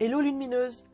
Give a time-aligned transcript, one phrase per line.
[0.00, 0.84] Hello lumineuse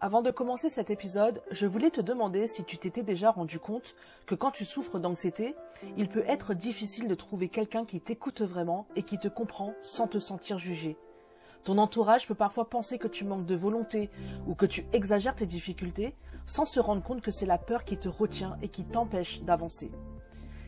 [0.00, 3.96] Avant de commencer cet épisode, je voulais te demander si tu t'étais déjà rendu compte
[4.24, 5.56] que quand tu souffres d'anxiété,
[5.96, 10.06] il peut être difficile de trouver quelqu'un qui t'écoute vraiment et qui te comprend sans
[10.06, 10.96] te sentir jugé.
[11.64, 14.10] Ton entourage peut parfois penser que tu manques de volonté
[14.46, 16.14] ou que tu exagères tes difficultés
[16.46, 19.90] sans se rendre compte que c'est la peur qui te retient et qui t'empêche d'avancer.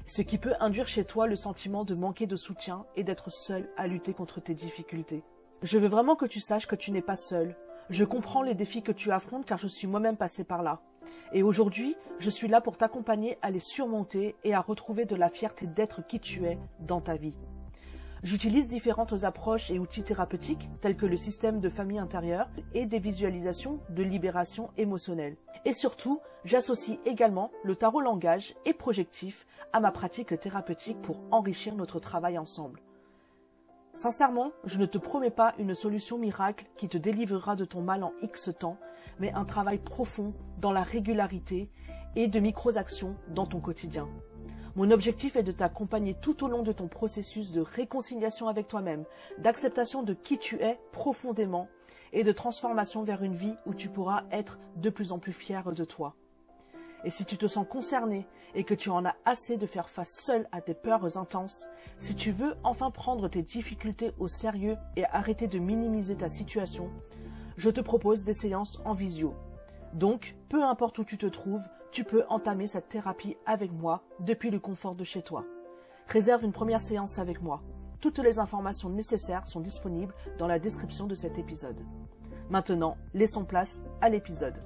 [0.08, 3.70] Ce qui peut induire chez toi le sentiment de manquer de soutien et d'être seul
[3.76, 5.22] à lutter contre tes difficultés.
[5.62, 7.56] Je veux vraiment que tu saches que tu n'es pas seul,
[7.90, 10.80] je comprends les défis que tu affrontes car je suis moi-même passé par là.
[11.32, 15.28] Et aujourd'hui, je suis là pour t'accompagner à les surmonter et à retrouver de la
[15.28, 17.36] fierté d'être qui tu es dans ta vie.
[18.22, 22.98] J'utilise différentes approches et outils thérapeutiques tels que le système de famille intérieure et des
[22.98, 25.36] visualisations de libération émotionnelle.
[25.66, 31.74] Et surtout, j'associe également le tarot langage et projectif à ma pratique thérapeutique pour enrichir
[31.74, 32.80] notre travail ensemble.
[33.96, 38.02] Sincèrement, je ne te promets pas une solution miracle qui te délivrera de ton mal
[38.02, 38.76] en X temps,
[39.20, 41.70] mais un travail profond dans la régularité
[42.16, 44.08] et de micro-actions dans ton quotidien.
[44.74, 49.04] Mon objectif est de t'accompagner tout au long de ton processus de réconciliation avec toi-même,
[49.38, 51.68] d'acceptation de qui tu es profondément
[52.12, 55.70] et de transformation vers une vie où tu pourras être de plus en plus fier
[55.70, 56.16] de toi.
[57.04, 60.12] Et si tu te sens concerné et que tu en as assez de faire face
[60.24, 61.66] seul à tes peurs intenses,
[61.98, 66.90] si tu veux enfin prendre tes difficultés au sérieux et arrêter de minimiser ta situation,
[67.56, 69.34] je te propose des séances en visio.
[69.92, 74.50] Donc, peu importe où tu te trouves, tu peux entamer cette thérapie avec moi depuis
[74.50, 75.44] le confort de chez toi.
[76.08, 77.62] Réserve une première séance avec moi.
[78.00, 81.80] Toutes les informations nécessaires sont disponibles dans la description de cet épisode.
[82.50, 84.60] Maintenant, laissons place à l'épisode.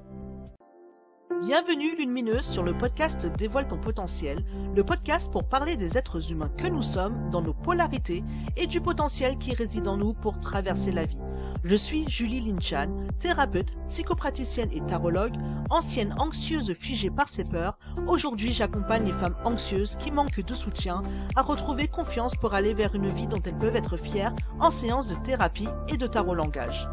[1.41, 4.41] Bienvenue Lumineuse sur le podcast Dévoile ton potentiel,
[4.75, 8.25] le podcast pour parler des êtres humains que nous sommes dans nos polarités
[8.56, 11.20] et du potentiel qui réside en nous pour traverser la vie.
[11.62, 12.89] Je suis Julie Linchan,
[13.20, 15.36] thérapeute, psychopraticienne et tarologue,
[15.70, 17.78] ancienne anxieuse figée par ses peurs.
[18.09, 21.03] Aujourd'hui, j'accompagne les femmes anxieuses qui manquent de soutien
[21.37, 25.09] à retrouver confiance pour aller vers une vie dont elles peuvent être fières en séance
[25.09, 26.88] de thérapie et de tarot langage.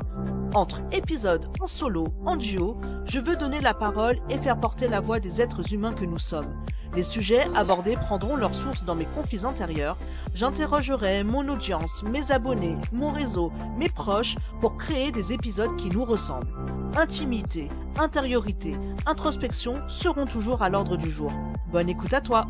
[0.55, 5.01] Entre épisodes en solo, en duo, je veux donner la parole et faire porter la
[5.01, 6.63] voix des êtres humains que nous sommes.
[6.95, 9.97] Les sujets abordés prendront leur source dans mes conflits intérieurs.
[10.33, 16.05] J'interrogerai mon audience, mes abonnés, mon réseau, mes proches pour créer des épisodes qui nous
[16.05, 16.47] ressemblent.
[16.95, 17.67] Intimité,
[17.99, 21.33] intériorité, introspection seront toujours à l'ordre du jour.
[21.69, 22.47] Bonne écoute à toi.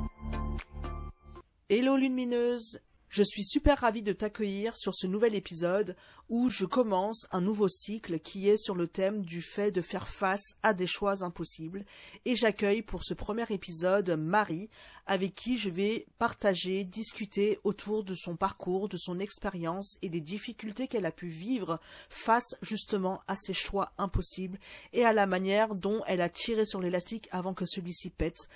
[1.71, 2.79] Hello lumineuse
[3.15, 5.95] je suis super ravie de t'accueillir sur ce nouvel épisode
[6.27, 10.09] où je commence un nouveau cycle qui est sur le thème du fait de faire
[10.09, 11.85] face à des choix impossibles.
[12.25, 14.69] Et j'accueille pour ce premier épisode Marie
[15.05, 20.19] avec qui je vais partager, discuter autour de son parcours, de son expérience et des
[20.19, 24.59] difficultés qu'elle a pu vivre face justement à ces choix impossibles
[24.91, 28.49] et à la manière dont elle a tiré sur l'élastique avant que celui-ci pète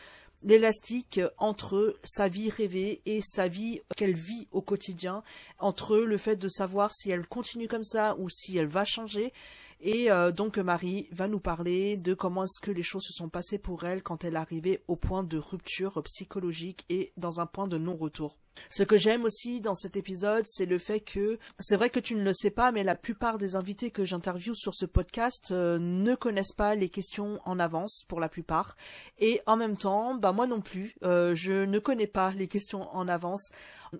[0.43, 5.23] l'élastique entre sa vie rêvée et sa vie qu'elle vit au quotidien,
[5.59, 9.33] entre le fait de savoir si elle continue comme ça ou si elle va changer.
[9.81, 13.29] Et euh, donc Marie va nous parler de comment est-ce que les choses se sont
[13.29, 17.67] passées pour elle quand elle arrivée au point de rupture psychologique et dans un point
[17.67, 18.37] de non-retour.
[18.69, 22.15] Ce que j'aime aussi dans cet épisode, c'est le fait que, c'est vrai que tu
[22.15, 25.79] ne le sais pas, mais la plupart des invités que j'interviewe sur ce podcast euh,
[25.79, 28.75] ne connaissent pas les questions en avance, pour la plupart.
[29.19, 32.93] Et en même temps, bah moi non plus, euh, je ne connais pas les questions
[32.95, 33.49] en avance.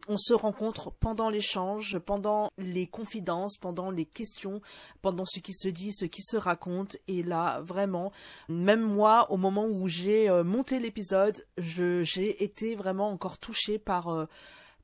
[0.08, 4.62] On se rencontre pendant l'échange, pendant les confidences, pendant les questions,
[5.02, 6.98] pendant ce qui se dit, ce qui se raconte.
[7.08, 8.12] Et là, vraiment,
[8.48, 14.28] même moi, au moment où j'ai euh, monté l'épisode, j'ai été vraiment encore touchée par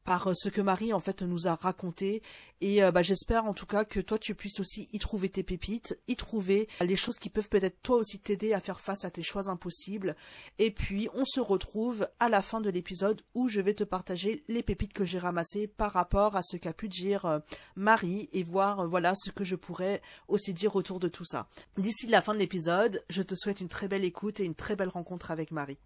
[0.06, 2.22] par euh, ce que Marie en fait nous a raconté
[2.62, 5.44] et euh, bah, j'espère en tout cas que toi tu puisses aussi y trouver tes
[5.44, 9.12] pépites, y trouver les choses qui peuvent peut-être toi aussi t'aider à faire face à
[9.12, 10.16] tes choix impossibles
[10.60, 14.46] et puis on se retrouve à la fin de l'épisode où je vais te partager
[14.48, 17.40] les pépites que j'ai ramassées par rapport à ce qu'a pu dire euh,
[17.76, 21.48] Marie et voir voilà ce que je pourrais aussi dire autour de tout ça.
[21.78, 24.76] D'ici la fin de l'épisode, je te souhaite une très belle écoute et une très
[24.76, 25.80] belle rencontre avec Marie.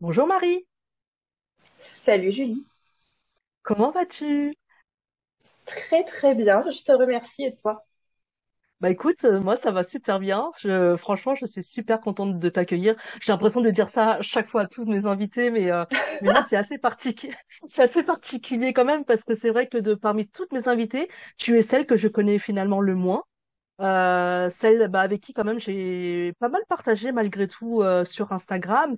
[0.00, 0.66] Bonjour Marie.
[1.78, 2.66] Salut Julie.
[3.62, 4.54] Comment vas-tu?
[5.64, 7.86] Très très bien, je te remercie et toi?
[8.80, 10.50] Bah écoute, euh, moi ça va super bien.
[10.60, 12.94] Je, franchement, je suis super contente de t'accueillir.
[13.22, 15.84] J'ai l'impression de dire ça chaque fois à tous mes invités, mais, euh,
[16.20, 17.34] mais là c'est assez particulier.
[17.68, 21.08] C'est assez particulier quand même parce que c'est vrai que de parmi toutes mes invités,
[21.38, 23.22] tu es celle que je connais finalement le moins.
[23.80, 28.32] Euh, celle bah, avec qui quand même j'ai pas mal partagé malgré tout euh, sur
[28.32, 28.96] Instagram.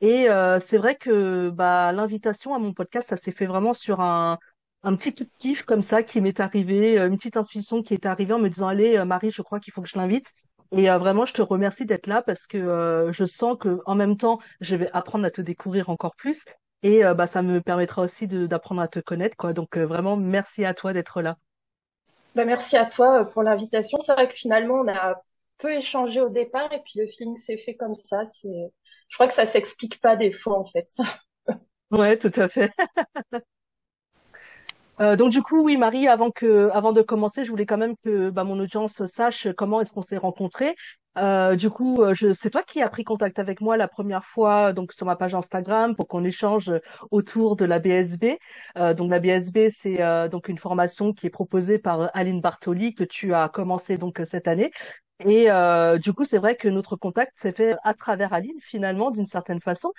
[0.00, 4.00] Et euh, c'est vrai que bah, l'invitation à mon podcast, ça s'est fait vraiment sur
[4.00, 4.38] un,
[4.82, 8.06] un petit coup de kiff comme ça qui m'est arrivé, une petite intuition qui est
[8.06, 10.32] arrivée en me disant, allez Marie, je crois qu'il faut que je l'invite.
[10.72, 14.38] Et vraiment, je te remercie d'être là parce que je sens que en même temps,
[14.60, 16.44] je vais apprendre à te découvrir encore plus.
[16.82, 19.52] Et bah, ça me permettra aussi d'apprendre à te connaître, quoi.
[19.52, 21.36] Donc vraiment, merci à toi d'être là.
[22.34, 24.00] Bah, merci à toi euh, pour l'invitation.
[24.00, 25.20] C'est vrai que finalement, on a
[25.58, 28.24] peu échangé au départ et puis le feeling s'est fait comme ça.
[28.24, 28.72] C'est,
[29.08, 30.88] je crois que ça s'explique pas des fois en fait.
[31.90, 32.72] ouais, tout à fait.
[35.00, 37.94] Euh, donc du coup, oui, Marie, avant que, avant de commencer, je voulais quand même
[38.04, 40.76] que bah, mon audience sache comment est-ce qu'on s'est rencontrés.
[41.18, 44.72] Euh, du coup, euh, c'est toi qui as pris contact avec moi la première fois,
[44.72, 46.72] donc sur ma page Instagram, pour qu'on échange
[47.10, 48.38] autour de la BSB.
[48.78, 52.94] Euh, donc la BSB, c'est euh, donc une formation qui est proposée par Aline Bartoli
[52.94, 54.70] que tu as commencé donc cette année.
[55.26, 59.10] Et euh, du coup, c'est vrai que notre contact s'est fait à travers Aline, finalement,
[59.10, 59.92] d'une certaine façon.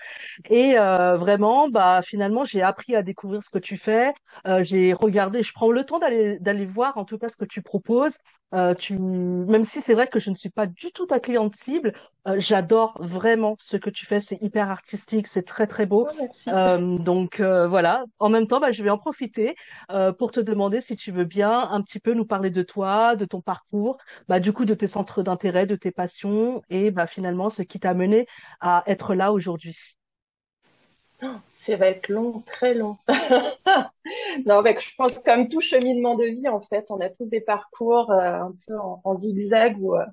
[0.49, 4.13] Et euh, vraiment, bah finalement, j'ai appris à découvrir ce que tu fais.
[4.47, 7.45] Euh, j'ai regardé, je prends le temps d'aller d'aller voir en tout cas ce que
[7.45, 8.17] tu proposes.
[8.53, 11.55] Euh, tu, même si c'est vrai que je ne suis pas du tout ta cliente
[11.55, 11.93] cible,
[12.27, 14.19] euh, j'adore vraiment ce que tu fais.
[14.19, 16.07] C'est hyper artistique, c'est très très beau.
[16.19, 18.03] Oh, euh, donc voilà.
[18.19, 19.55] En même temps, bah, je vais en profiter
[20.17, 23.25] pour te demander si tu veux bien un petit peu nous parler de toi, de
[23.25, 27.49] ton parcours, bah, du coup de tes centres d'intérêt, de tes passions et bah, finalement
[27.49, 28.27] ce qui t'a mené
[28.59, 29.95] à être là aujourd'hui.
[31.53, 32.97] Ça va être long, très long.
[34.45, 37.41] non, mais je pense comme tout cheminement de vie, en fait, on a tous des
[37.41, 40.05] parcours euh, un peu en, zigzag où, euh,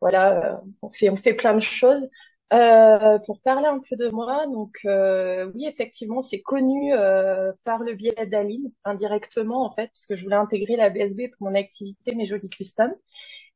[0.00, 2.08] voilà, euh, on fait, on fait plein de choses.
[2.50, 4.78] pour parler un peu de moi, donc
[5.54, 6.92] oui, effectivement, c'est connu
[7.64, 11.48] par le biais d'Aline, indirectement en fait, parce que je voulais intégrer la BSB pour
[11.48, 12.92] mon activité Mes Jolis Custom.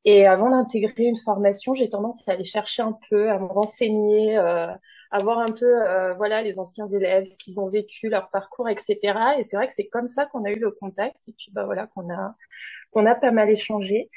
[0.05, 4.39] Et avant d'intégrer une formation, j'ai tendance à aller chercher un peu, à me renseigner,
[4.39, 4.69] euh,
[5.11, 8.69] à voir un peu, euh, voilà, les anciens élèves, ce qu'ils ont vécu, leur parcours,
[8.69, 8.97] etc.
[9.39, 11.29] Et c'est vrai que c'est comme ça qu'on a eu le contact.
[11.29, 12.35] Et puis, bah voilà, qu'on a,
[12.93, 14.09] qu'on a pas mal échangé.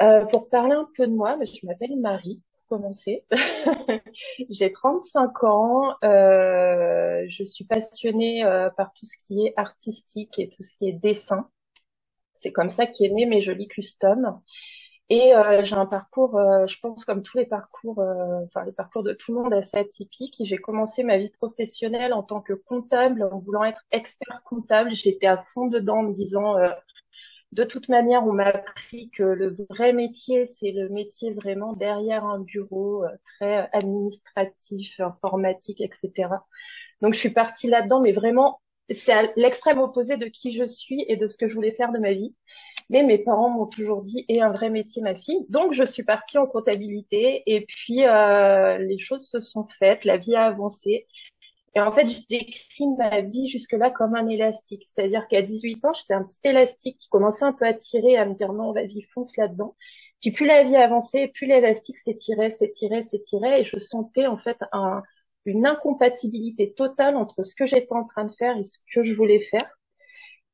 [0.00, 2.40] Euh, pour parler un peu de moi, bah, je m'appelle Marie.
[2.68, 3.24] Pour commencer,
[4.50, 5.94] j'ai 35 ans.
[6.04, 10.88] Euh, je suis passionnée euh, par tout ce qui est artistique et tout ce qui
[10.88, 11.48] est dessin.
[12.36, 14.40] C'est comme ça qu'est né mes jolis customs.
[15.10, 18.72] Et euh, j'ai un parcours, euh, je pense comme tous les parcours, euh, enfin les
[18.72, 20.36] parcours de tout le monde assez atypique.
[20.40, 24.94] J'ai commencé ma vie professionnelle en tant que comptable, en voulant être expert comptable.
[24.94, 26.56] J'étais à fond dedans, en me disant,
[27.52, 32.24] de toute manière, on m'a appris que le vrai métier, c'est le métier vraiment derrière
[32.26, 36.44] un bureau, très administratif, informatique, etc.
[37.00, 41.16] Donc je suis partie là-dedans, mais vraiment, c'est l'extrême opposé de qui je suis et
[41.16, 42.34] de ce que je voulais faire de ma vie.
[42.90, 45.44] Mais mes parents m'ont toujours dit et un vrai métier ma fille.
[45.50, 50.16] Donc je suis partie en comptabilité et puis euh, les choses se sont faites, la
[50.16, 51.06] vie a avancé.
[51.74, 54.84] Et en fait, je décris ma vie jusque-là comme un élastique.
[54.86, 58.24] C'est-à-dire qu'à 18 ans, j'étais un petit élastique qui commençait un peu à tirer, à
[58.24, 59.76] me dire non, vas-y, fonce là-dedans.
[60.20, 64.56] Puis plus la vie avançait, plus l'élastique s'étirait, s'étirait, s'étirait, et je sentais en fait
[64.72, 65.02] un,
[65.48, 69.12] une incompatibilité totale entre ce que j'étais en train de faire et ce que je
[69.14, 69.68] voulais faire.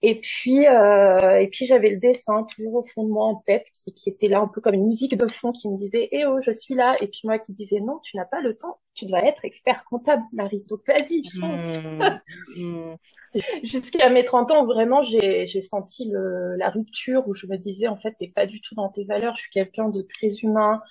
[0.07, 3.67] Et puis, euh, et puis j'avais le dessin toujours au fond de moi en tête,
[3.73, 6.27] qui, qui, était là un peu comme une musique de fond qui me disait "Eh
[6.27, 8.81] oh, je suis là." Et puis moi qui disais "Non, tu n'as pas le temps.
[8.93, 10.63] Tu dois être expert comptable, Marie.
[10.69, 12.21] Donc vas-y, fonce." Mmh.
[12.59, 12.97] Mmh.
[13.63, 17.97] Jusqu'à mes 30 ans, vraiment, j'ai senti le, la rupture où je me disais en
[17.97, 19.37] fait, t'es pas du tout dans tes valeurs.
[19.37, 20.83] Je suis quelqu'un de très humain,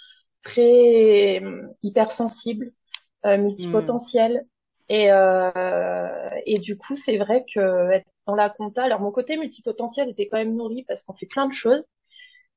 [0.41, 2.71] très euh, hypersensible,
[3.25, 4.45] euh, multipotentiel.
[4.89, 9.37] Et, euh, et du coup, c'est vrai que être dans la compta, alors mon côté
[9.37, 11.85] multipotentiel était quand même nourri parce qu'on fait plein de choses.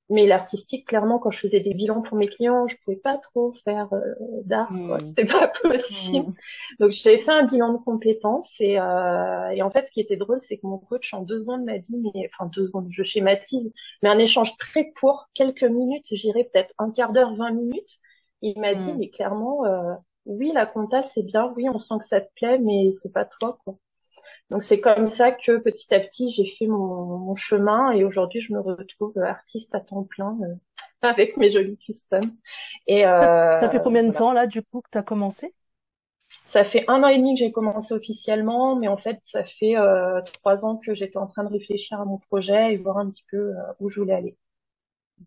[0.09, 3.53] Mais l'artistique, clairement, quand je faisais des bilans pour mes clients, je pouvais pas trop
[3.65, 4.71] faire euh, d'art.
[4.71, 4.99] Mmh.
[5.01, 6.29] C'était pas possible.
[6.29, 6.35] Mmh.
[6.79, 10.17] Donc j'avais fait un bilan de compétences et, euh, et en fait, ce qui était
[10.17, 13.03] drôle, c'est que mon coach en deux secondes m'a dit, mais enfin deux secondes, je
[13.03, 17.99] schématise, mais un échange très court, quelques minutes, j'irais peut-être un quart d'heure, vingt minutes.
[18.43, 18.99] Il m'a dit, mmh.
[18.99, 19.95] mais clairement, euh,
[20.27, 23.25] oui, la compta, c'est bien, oui, on sent que ça te plaît, mais c'est pas
[23.25, 23.79] toi, quoi.
[24.51, 28.53] Donc c'est comme ça que petit à petit j'ai fait mon, chemin et aujourd'hui je
[28.53, 30.55] me retrouve artiste à temps plein euh,
[31.03, 32.33] avec mes jolis customs.
[32.87, 35.53] Et ça, euh, fait combien de temps là du coup que tu as commencé?
[36.45, 39.77] Ça fait un an et demi que j'ai commencé officiellement, mais en fait ça fait
[39.77, 43.11] euh, trois ans que j'étais en train de réfléchir à mon projet et voir un
[43.11, 44.37] petit peu où je voulais aller.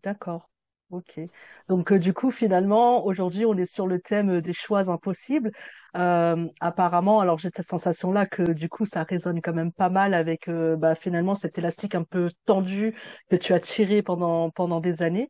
[0.02, 0.49] D'accord.
[0.90, 1.20] Ok.
[1.68, 5.52] Donc du coup, finalement, aujourd'hui, on est sur le thème des choix impossibles.
[5.96, 10.14] Euh, apparemment, alors j'ai cette sensation-là que du coup ça résonne quand même pas mal
[10.14, 12.94] avec euh, bah, finalement cet élastique un peu tendu
[13.28, 15.28] que tu as tiré pendant pendant des années.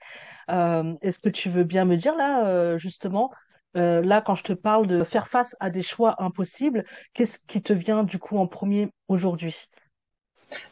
[0.50, 3.30] Euh, est-ce que tu veux bien me dire là euh, justement
[3.76, 7.62] euh, là quand je te parle de faire face à des choix impossibles, qu'est-ce qui
[7.62, 9.66] te vient du coup en premier aujourd'hui?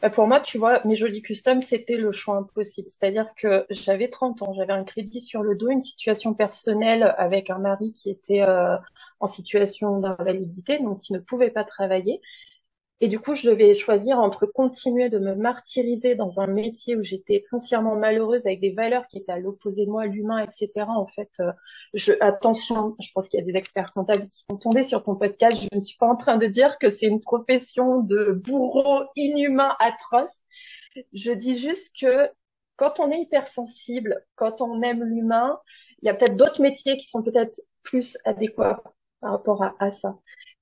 [0.01, 2.87] Bah, pour moi, tu vois, mes jolis customs, c'était le choix impossible.
[2.89, 7.49] C'est-à-dire que j'avais 30 ans, j'avais un crédit sur le dos, une situation personnelle avec
[7.49, 8.75] un mari qui était euh,
[9.19, 12.21] en situation d'invalidité, donc qui ne pouvait pas travailler.
[13.01, 17.03] Et du coup, je devais choisir entre continuer de me martyriser dans un métier où
[17.03, 20.85] j'étais foncièrement malheureuse avec des valeurs qui étaient à l'opposé de moi, l'humain, etc.
[20.89, 21.51] En fait, euh,
[21.93, 25.15] je, attention, je pense qu'il y a des experts comptables qui vont tomber sur ton
[25.15, 25.57] podcast.
[25.71, 29.75] Je ne suis pas en train de dire que c'est une profession de bourreau inhumain
[29.79, 30.43] atroce.
[31.13, 32.29] Je dis juste que
[32.75, 35.59] quand on est hypersensible, quand on aime l'humain,
[36.01, 38.83] il y a peut-être d'autres métiers qui sont peut-être plus adéquats
[39.21, 40.17] par rapport à ça.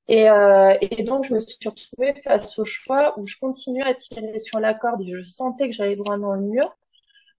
[0.07, 3.93] Et, euh, et, donc, je me suis retrouvée face au choix où je continuais à
[3.93, 6.75] tirer sur la corde et je sentais que j'allais droit dans le mur,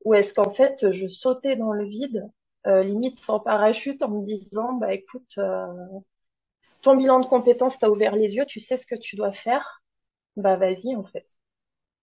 [0.05, 2.29] ou est-ce qu'en fait, je sautais dans le vide,
[2.67, 5.67] euh, limite sans parachute, en me disant, bah écoute, euh,
[6.83, 9.83] ton bilan de compétences t'a ouvert les yeux, tu sais ce que tu dois faire,
[10.37, 11.27] bah vas-y en fait.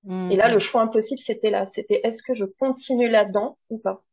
[0.04, 0.32] Mmh.
[0.32, 4.05] Et là, le choix impossible, c'était là, c'était est-ce que je continue là-dedans ou pas?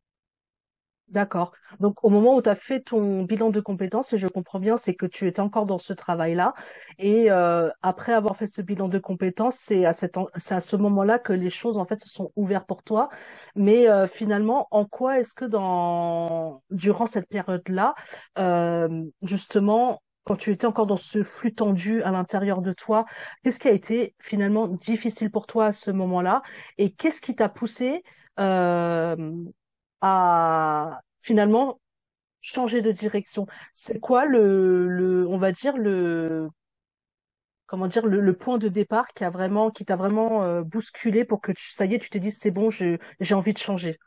[1.12, 1.52] D'accord.
[1.78, 4.78] Donc au moment où tu as fait ton bilan de compétences, et je comprends bien,
[4.78, 6.54] c'est que tu étais encore dans ce travail-là.
[6.98, 10.74] Et euh, après avoir fait ce bilan de compétences, c'est à, cet c'est à ce
[10.76, 13.10] moment-là que les choses en fait se sont ouvertes pour toi.
[13.56, 17.94] Mais euh, finalement, en quoi est-ce que dans durant cette période-là,
[18.38, 23.04] euh, justement, quand tu étais encore dans ce flux tendu à l'intérieur de toi,
[23.44, 26.40] qu'est-ce qui a été finalement difficile pour toi à ce moment-là?
[26.78, 28.02] Et qu'est-ce qui t'a poussé
[30.02, 31.80] à finalement
[32.42, 33.46] changer de direction.
[33.72, 36.48] C'est quoi le, le, on va dire le,
[37.66, 41.40] comment dire le, point de départ qui a vraiment, qui t'a vraiment euh, bousculé pour
[41.40, 42.98] que tu, ça y est, tu te dises c'est bon, j'ai
[43.34, 43.98] envie de changer?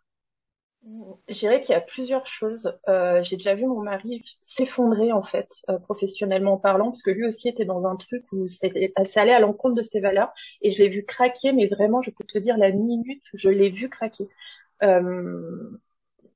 [1.28, 2.78] Je dirais qu'il y a plusieurs choses.
[2.88, 7.26] Euh, j'ai déjà vu mon mari s'effondrer en fait, euh, professionnellement parlant, parce que lui
[7.26, 8.68] aussi était dans un truc où ça
[9.16, 12.24] allait à l'encontre de ses valeurs, et je l'ai vu craquer, mais vraiment, je peux
[12.24, 14.28] te dire la minute où je l'ai vu craquer.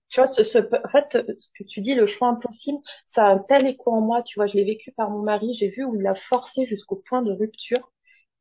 [0.10, 3.32] Tu vois, ce, ce, en fait, ce que tu dis, le choix impossible, ça a
[3.34, 5.84] un tel écho en moi, tu vois, je l'ai vécu par mon mari, j'ai vu
[5.86, 7.92] où il a forcé jusqu'au point de rupture.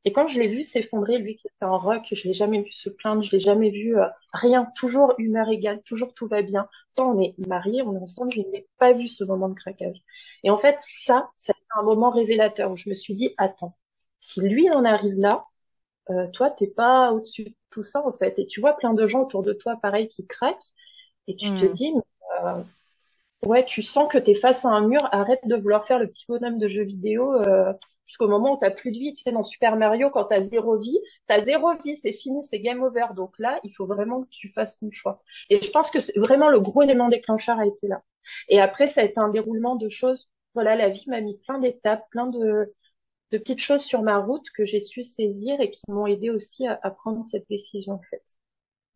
[0.04, 2.72] Et quand je l'ai vu s'effondrer, lui qui était en rock, je l'ai jamais vu
[2.72, 6.68] se plaindre, je l'ai jamais vu euh, rien, toujours humeur égale, toujours tout va bien.
[6.94, 9.98] Tant on est mariés, on est ensemble, je n'ai pas vu ce moment de craquage.
[10.44, 13.76] Et en fait, ça, c'est un moment révélateur où je me suis dit, attends,
[14.20, 15.44] si lui en arrive là,
[16.10, 18.38] euh, toi, t'es pas au-dessus de tout ça en fait.
[18.38, 20.72] Et tu vois plein de gens autour de toi, pareil, qui craquent.
[21.28, 21.72] Et tu te hmm.
[21.72, 21.92] dis,
[22.42, 22.62] euh,
[23.44, 26.08] ouais, tu sens que tu es face à un mur, arrête de vouloir faire le
[26.08, 27.72] petit bonhomme de jeu vidéo euh,
[28.06, 29.14] jusqu'au moment où tu plus de vie.
[29.14, 32.12] Tu sais, dans Super Mario, quand tu as zéro vie, tu as zéro vie, c'est
[32.12, 33.06] fini, c'est game over.
[33.14, 35.22] Donc là, il faut vraiment que tu fasses ton choix.
[35.50, 38.02] Et je pense que c'est vraiment le gros élément déclencheur a été là.
[38.48, 40.30] Et après, ça a été un déroulement de choses.
[40.54, 42.74] Voilà, la vie m'a mis plein d'étapes, plein de,
[43.32, 46.66] de petites choses sur ma route que j'ai su saisir et qui m'ont aidé aussi
[46.66, 48.22] à, à, prendre cette décision en fait.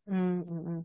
[0.07, 0.85] Mmh, mmh, mmh.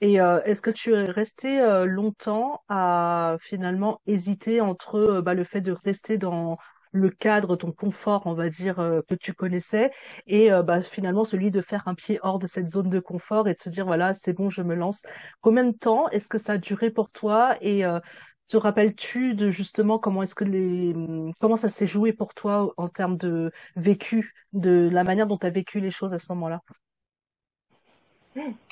[0.00, 5.34] Et euh, est-ce que tu es resté euh, longtemps à finalement hésiter entre euh, bah,
[5.34, 6.56] le fait de rester dans
[6.92, 8.76] le cadre, ton confort, on va dire,
[9.08, 9.92] que tu connaissais,
[10.26, 13.54] et bah, finalement celui de faire un pied hors de cette zone de confort et
[13.54, 15.04] de se dire, voilà, c'est bon, je me lance.
[15.40, 17.84] Combien de temps est-ce que ça a duré pour toi et
[18.48, 20.92] te rappelles-tu de justement comment est-ce que les
[21.38, 25.46] comment ça s'est joué pour toi en termes de vécu, de la manière dont tu
[25.46, 26.60] as vécu les choses à ce moment-là?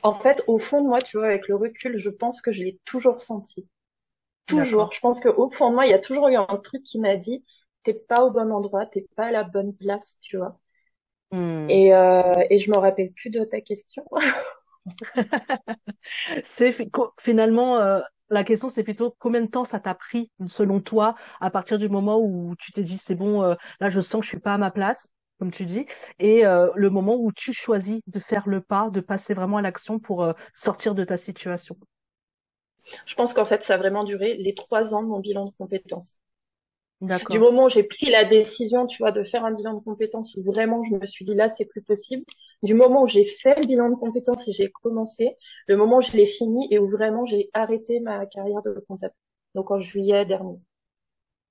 [0.03, 2.65] En fait, au fond de moi, tu vois, avec le recul, je pense que je
[2.65, 3.67] l'ai toujours senti.
[4.47, 4.91] Toujours.
[4.93, 7.17] Je pense qu'au fond de moi, il y a toujours eu un truc qui m'a
[7.17, 7.45] dit,
[7.83, 10.59] t'es pas au bon endroit, t'es pas à la bonne place, tu vois.
[11.31, 11.69] Hmm.
[11.69, 14.05] Et, euh, et je me rappelle plus de ta question.
[16.43, 16.75] c'est
[17.19, 18.01] finalement euh,
[18.31, 21.89] la question, c'est plutôt combien de temps ça t'a pris, selon toi, à partir du
[21.89, 24.55] moment où tu t'es dit c'est bon, euh, là je sens que je suis pas
[24.55, 25.87] à ma place, comme tu dis,
[26.19, 29.63] et euh, le moment où tu choisis de faire le pas, de passer vraiment à
[29.63, 31.77] l'action pour euh, sortir de ta situation
[33.07, 35.53] Je pense qu'en fait, ça a vraiment duré les trois ans de mon bilan de
[35.57, 36.21] compétences.
[37.31, 40.35] Du moment où j'ai pris la décision, tu vois, de faire un bilan de compétences
[40.35, 42.25] où vraiment je me suis dit là, c'est plus possible.
[42.65, 45.37] Du moment où j'ai fait le bilan de compétences et j'ai commencé,
[45.69, 49.15] le moment où je l'ai fini et où vraiment j'ai arrêté ma carrière de comptable.
[49.55, 50.59] Donc en juillet dernier.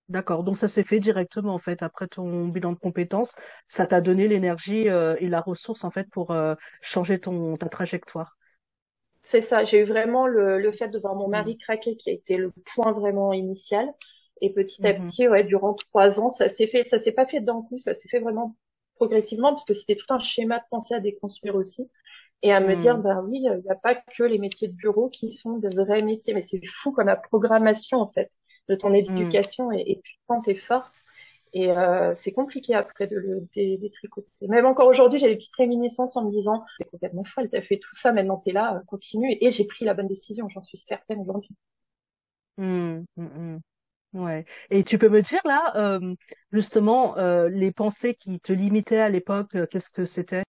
[0.09, 3.35] D'accord, donc ça s'est fait directement en fait après ton bilan de compétences,
[3.67, 7.67] ça t'a donné l'énergie euh, et la ressource en fait pour euh, changer ton ta
[7.69, 8.37] trajectoire.
[9.23, 11.57] C'est ça, j'ai eu vraiment le, le fait de voir mon mari mmh.
[11.57, 13.93] craquer qui a été le point vraiment initial.
[14.41, 14.93] Et petit à Mhm.
[14.93, 17.93] petit, ouais, durant trois ans, ça s'est fait, ça s'est pas fait d'un coup, ça
[17.95, 18.55] s'est fait vraiment
[18.95, 21.89] progressivement parce que c'était tout un schéma de pensée à déconstruire aussi
[22.43, 25.09] et à me dire, bah oui, il n'y a pas que les métiers de bureau
[25.09, 28.31] qui sont de vrais métiers, mais c'est fou comme la programmation en fait
[28.69, 29.37] de ton Mhm.
[29.37, 31.03] éducation est, est puissante et forte.
[31.53, 34.47] Et euh, c'est compliqué après de le dé- détricoter.
[34.47, 37.77] Même encore aujourd'hui, j'ai des petites réminiscences en me disant, t'es complètement folle, t'as fait
[37.79, 39.37] tout ça, maintenant t'es là, continue.
[39.41, 41.55] Et j'ai pris la bonne décision, j'en suis certaine aujourd'hui.
[42.57, 43.05] Mhm.
[43.17, 43.61] Mhm.
[44.13, 44.45] Ouais.
[44.71, 46.15] Et tu peux me dire là, euh,
[46.51, 50.43] justement, euh, les pensées qui te limitaient à l'époque, euh, qu'est-ce que c'était?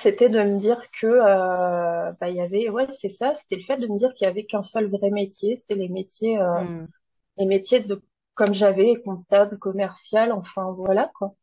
[0.00, 3.62] C'était de me dire que euh, bah il y avait, ouais, c'est ça, c'était le
[3.62, 6.64] fait de me dire qu'il y avait qu'un seul vrai métier, c'était les métiers, euh,
[6.64, 6.92] Mhm.
[7.40, 8.02] Les métiers de
[8.34, 11.36] comme j'avais, comptable, commercial, enfin voilà quoi.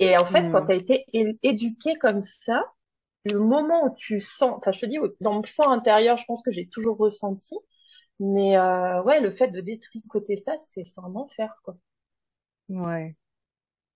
[0.00, 0.66] Et en fait, quand Mhm.
[0.66, 1.06] tu as été
[1.42, 2.64] éduqué comme ça,
[3.24, 6.42] le moment où tu sens, enfin je te dis, dans mon fond intérieur, je pense
[6.42, 7.56] que j'ai toujours ressenti,
[8.20, 11.76] mais euh, ouais, le fait de détricoter ça, c'est un enfer quoi.
[12.68, 13.16] Ouais.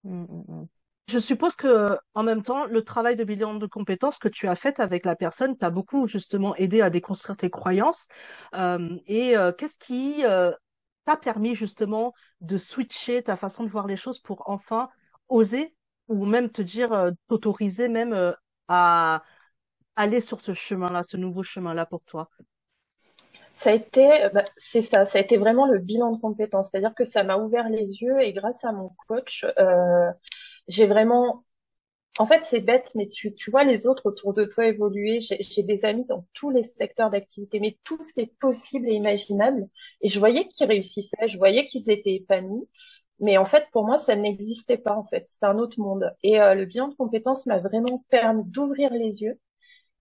[0.04, 0.26] Mhm.
[0.48, 0.68] Mhm.
[1.08, 4.56] Je suppose que, en même temps, le travail de bilan de compétences que tu as
[4.56, 8.08] fait avec la personne t'a beaucoup justement aidé à déconstruire tes croyances.
[8.54, 10.24] Euh, et euh, qu'est-ce qui
[11.04, 14.88] t'a permis justement de switcher ta façon de voir les choses pour enfin
[15.28, 15.74] oser
[16.08, 18.32] ou même te dire, euh, t'autoriser même euh,
[18.68, 19.22] à
[19.96, 22.28] aller sur ce chemin-là, ce nouveau chemin-là pour toi?
[23.54, 26.70] Ça a été, euh, bah, c'est ça, ça a été vraiment le bilan de compétences,
[26.70, 29.44] c'est-à-dire que ça m'a ouvert les yeux et grâce à mon coach,
[30.68, 31.44] j'ai vraiment
[32.18, 35.20] En fait, c'est bête, mais tu, tu vois les autres autour de toi évoluer.
[35.20, 38.94] J'ai des amis dans tous les secteurs d'activité, mais tout ce qui est possible et
[38.94, 39.68] imaginable.
[40.02, 42.68] Et je voyais qu'ils réussissaient, je voyais qu'ils étaient épanouis.
[43.20, 45.26] Mais en fait, pour moi, ça n'existait pas, en fait.
[45.28, 46.14] C'était un autre monde.
[46.22, 49.40] Et euh, le bilan de compétences m'a vraiment permis d'ouvrir les yeux.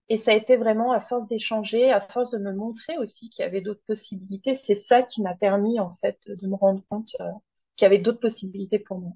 [0.09, 3.43] Et ça a été vraiment à force d'échanger, à force de me montrer aussi qu'il
[3.43, 4.55] y avait d'autres possibilités.
[4.55, 7.31] C'est ça qui m'a permis, en fait, de me rendre compte euh,
[7.77, 9.13] qu'il y avait d'autres possibilités pour moi.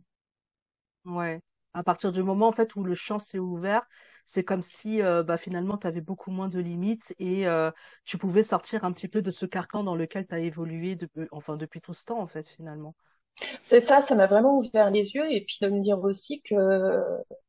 [1.06, 1.42] Ouais.
[1.76, 3.86] À partir du moment en fait où le champ s'est ouvert,
[4.26, 7.70] c'est comme si euh, bah, finalement tu avais beaucoup moins de limites et euh,
[8.06, 10.98] tu pouvais sortir un petit peu de ce carcan dans lequel tu as évolué
[11.32, 12.96] enfin depuis tout ce temps en fait finalement.
[13.64, 16.56] C'est ça, ça m'a vraiment ouvert les yeux et puis de me dire aussi que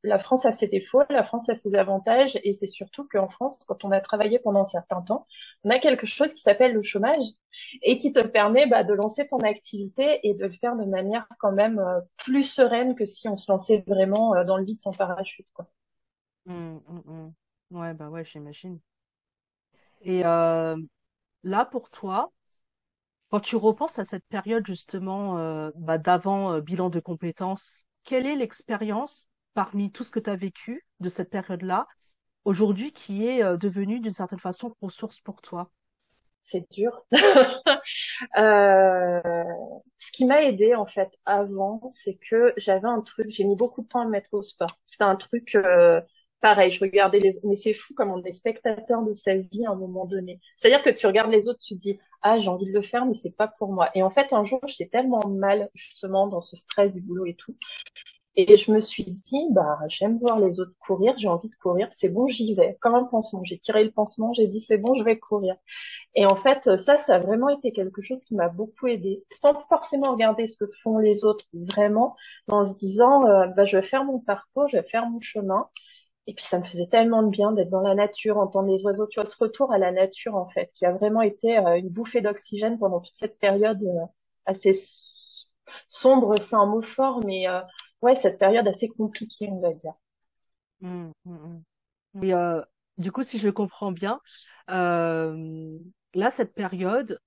[0.02, 3.61] la France a ses défauts, la France a ses avantages et c'est surtout qu'en France,
[3.69, 5.26] quand on a travaillé pendant un certain temps,
[5.64, 7.25] on a quelque chose qui s'appelle le chômage
[7.82, 11.26] et qui te permet bah, de lancer ton activité et de le faire de manière
[11.39, 14.80] quand même euh, plus sereine que si on se lançait vraiment euh, dans le vide
[14.80, 15.67] sans parachute, quoi.
[16.47, 17.34] Hum, hum, hum.
[17.71, 18.80] Ouais bah ouais j'imagine.
[20.02, 20.76] Et euh,
[21.45, 22.32] là pour toi,
[23.30, 28.26] quand tu repenses à cette période justement euh, bah, d'avant euh, bilan de compétences, quelle
[28.26, 31.86] est l'expérience parmi tout ce que tu as vécu de cette période-là
[32.45, 35.71] aujourd'hui qui est euh, devenue d'une certaine façon ressource pour toi?
[36.43, 37.04] C'est dur.
[39.99, 43.82] Ce qui m'a aidé en fait avant, c'est que j'avais un truc, j'ai mis beaucoup
[43.82, 44.78] de temps à me mettre au sport.
[44.86, 45.56] C'était un truc
[46.41, 49.71] pareil, je regardais les mais c'est fou comme on est spectateur de sa vie à
[49.71, 50.41] un moment donné.
[50.57, 53.15] C'est-à-dire que tu regardes les autres, tu dis ah j'ai envie de le faire mais
[53.15, 53.91] c'est pas pour moi.
[53.95, 57.35] Et en fait un jour j'étais tellement mal justement dans ce stress du boulot et
[57.35, 57.57] tout
[58.37, 61.89] et je me suis dit, bah, j'aime voir les autres courir, j'ai envie de courir,
[61.91, 62.77] c'est bon, j'y vais.
[62.81, 63.43] Comme un pansement.
[63.45, 65.57] J'ai tiré le pansement, j'ai dit, c'est bon, je vais courir.
[66.15, 69.55] Et en fait, ça, ça a vraiment été quelque chose qui m'a beaucoup aidé, sans
[69.71, 72.15] forcément regarder ce que font les autres, vraiment,
[72.51, 75.69] en se disant, euh, bah, je vais faire mon parcours, je vais faire mon chemin.
[76.26, 79.06] Et puis, ça me faisait tellement de bien d'être dans la nature, entendre les oiseaux,
[79.06, 81.89] tu vois, ce retour à la nature, en fait, qui a vraiment été euh, une
[81.89, 84.06] bouffée d'oxygène pendant toute cette période euh,
[84.45, 84.73] assez
[85.89, 87.60] sombre, c'est un mot fort, mais euh,
[88.02, 89.95] ouais, cette période assez compliquée, on va dire.
[90.82, 91.62] Hum, hum,
[92.15, 92.25] hum.
[92.25, 92.32] Et
[92.99, 94.21] du coup, si je le comprends bien,
[94.69, 97.21] là, cette période,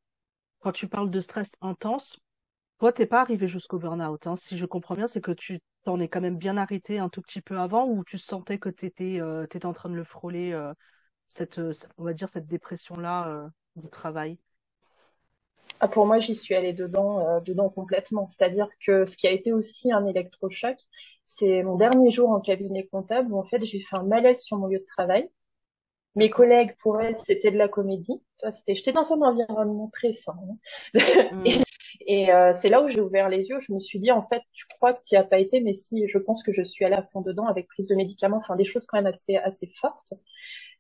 [0.59, 2.19] quand tu parles de stress intense,
[2.79, 4.25] toi, t'es pas arrivé jusqu'au burn-out.
[4.27, 4.35] Hein.
[4.35, 7.21] Si je comprends bien, c'est que tu t'en es quand même bien arrêté un tout
[7.21, 10.51] petit peu avant ou tu sentais que t'étais euh, t'étais en train de le frôler,
[10.53, 10.73] euh,
[11.27, 14.39] cette, euh, on va dire, cette dépression-là euh, du travail?
[15.79, 18.27] Ah, pour moi, j'y suis allée dedans, dedans complètement.
[18.29, 20.77] C'est-à-dire que ce qui a été aussi un électrochoc,
[21.25, 24.57] c'est mon dernier jour en cabinet comptable où en fait j'ai fait un malaise sur
[24.57, 25.29] mon lieu de travail.
[26.15, 28.21] Mes collègues, pour elles, c'était de la comédie.
[28.53, 30.37] C'était, j'étais dans un environnement très sain.
[30.95, 30.99] hein.
[31.45, 31.63] Et, Hum,
[32.01, 33.59] et, euh, c'est là où j'ai ouvert les yeux.
[33.59, 35.73] Je me suis dit, en fait, tu crois que tu n'y as pas été, mais
[35.73, 38.55] si, je pense que je suis allée à fond dedans avec prise de médicaments, enfin
[38.55, 40.13] des choses quand même assez, assez fortes.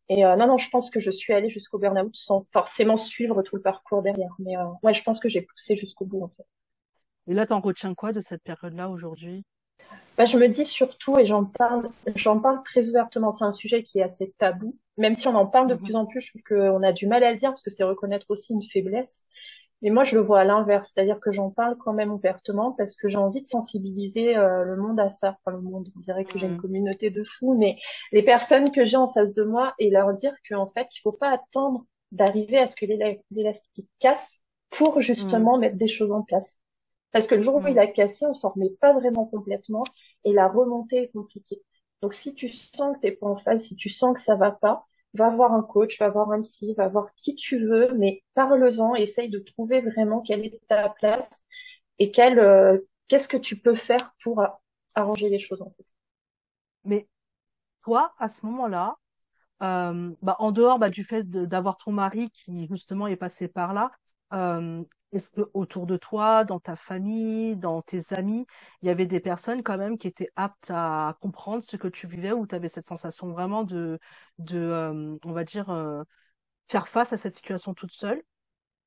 [0.09, 3.41] Et euh, non, non, je pense que je suis allée jusqu'au burn-out sans forcément suivre
[3.43, 4.35] tout le parcours derrière.
[4.39, 6.45] Mais euh, ouais, je pense que j'ai poussé jusqu'au bout, en fait.
[7.27, 9.45] Et là, t'en retiens quoi de cette période-là aujourd'hui?
[10.17, 13.83] Bah, je me dis surtout, et j'en parle, j'en parle très ouvertement, c'est un sujet
[13.83, 15.79] qui est assez tabou, même si on en parle de Mhm.
[15.83, 17.83] plus en plus, je trouve qu'on a du mal à le dire parce que c'est
[17.83, 19.25] reconnaître aussi une faiblesse.
[19.81, 22.95] Et moi, je le vois à l'inverse, c'est-à-dire que j'en parle quand même ouvertement parce
[22.97, 25.37] que j'ai envie de sensibiliser euh, le monde à ça.
[25.45, 26.57] Enfin, le monde, on dirait que j'ai une Mm.
[26.57, 27.77] communauté de fous, mais
[28.11, 31.13] les personnes que j'ai en face de moi et leur dire qu'en fait, il faut
[31.13, 35.49] pas attendre d'arriver à ce que l'éla- l'élastique casse pour Mm.
[35.49, 36.57] justement mettre des choses en place.
[37.11, 37.79] Parce que le jour où il Mm.
[37.79, 39.83] a cassé, on s'en remet pas vraiment complètement
[40.23, 41.61] et la remontée est compliquée.
[42.01, 44.51] Donc, si tu sens que t'es pas en phase, si tu sens que ça va
[44.51, 48.23] pas, va voir un coach, va voir un psy, va voir qui tu veux, mais
[48.33, 51.45] parle-en, essaye de trouver vraiment quelle est ta place
[51.97, 54.43] et quelle, euh, qu'est-ce que tu peux faire pour
[54.95, 55.85] arranger les choses en fait.
[56.85, 57.07] Mais
[57.83, 58.95] toi, à ce moment-là,
[59.61, 63.73] euh, bah, en dehors bah, du fait d'avoir ton mari qui justement est passé par
[63.73, 63.91] là,
[64.33, 68.45] euh, est-ce que autour de toi, dans ta famille, dans tes amis,
[68.81, 72.07] il y avait des personnes quand même qui étaient aptes à comprendre ce que tu
[72.07, 73.99] vivais ou tu avais cette sensation vraiment de,
[74.37, 76.03] de euh, on va dire, euh,
[76.69, 78.21] faire face à cette situation toute seule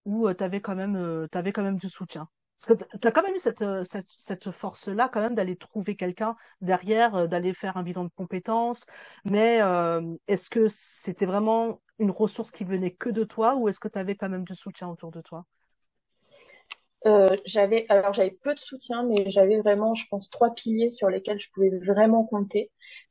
[0.05, 2.29] ou euh, t'avais quand même, euh, quand même du soutien?
[2.59, 3.65] Parce que tu as quand même eu cette,
[4.19, 8.87] cette, force-là quand même d'aller trouver quelqu'un derrière, d'aller faire un bilan de compétences.
[9.25, 9.61] Mais
[10.29, 13.99] est-ce que c'était vraiment une ressource qui venait que de toi ou est-ce que tu
[13.99, 15.45] avais quand même du soutien autour de toi?
[17.07, 21.09] Euh, j'avais, alors j'avais peu de soutien, mais j'avais vraiment, je pense, trois piliers sur
[21.11, 22.71] lesquels je pouvais vraiment compter.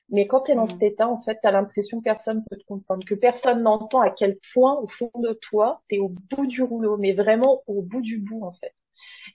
[0.09, 2.43] Mais quand tu es dans cet Mm, état, en fait, tu as l'impression que personne
[2.49, 5.99] peut te comprendre, que personne n'entend à quel point, au fond de toi, tu es
[5.99, 8.73] au bout du rouleau, mais vraiment au bout du bout, en fait.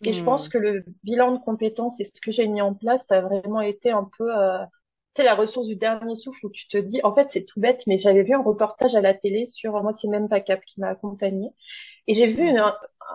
[0.05, 2.75] Et je pense mm, que le bilan de compétences et ce que j'ai mis en
[2.75, 4.59] place, ça a vraiment été un peu, euh,
[5.17, 7.83] sais, la ressource du dernier souffle où tu te dis, en fait, c'est tout bête,
[7.87, 10.81] mais j'avais vu un reportage à la télé sur, moi, c'est même pas Cap qui
[10.81, 11.51] m'a accompagnée.
[12.07, 12.63] Et j'ai vu une,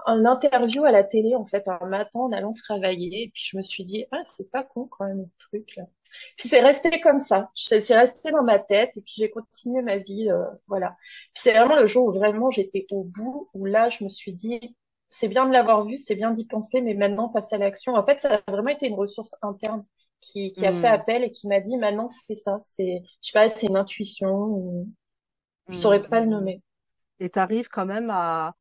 [0.06, 3.24] un, interview à la télé, en fait, un matin en allant travailler.
[3.24, 5.84] Et puis je me suis dit, ah, c'est pas con quand même, le truc, là.
[6.38, 7.52] Puis c'est resté comme ça.
[7.56, 10.98] C'est c'est resté dans ma tête et puis j'ai continué ma vie, euh, voilà.
[11.34, 14.34] Puis c'est vraiment le jour où vraiment j'étais au bout, où là, je me suis
[14.34, 14.76] dit,
[15.10, 17.96] c'est bien de l'avoir vu, c'est bien d'y penser, mais maintenant, passe à l'action.
[17.96, 19.86] En fait, ça a vraiment été une ressource interne
[20.22, 22.58] qui, qui a fait mm, appel et qui m'a dit, maintenant, fais ça.
[22.62, 24.90] C'est, je sais pas, c'est une intuition, ou...
[25.68, 26.32] je mm, saurais pas le mm, mm.
[26.32, 26.62] nommer.
[27.20, 28.56] Et tu arrives quand même à,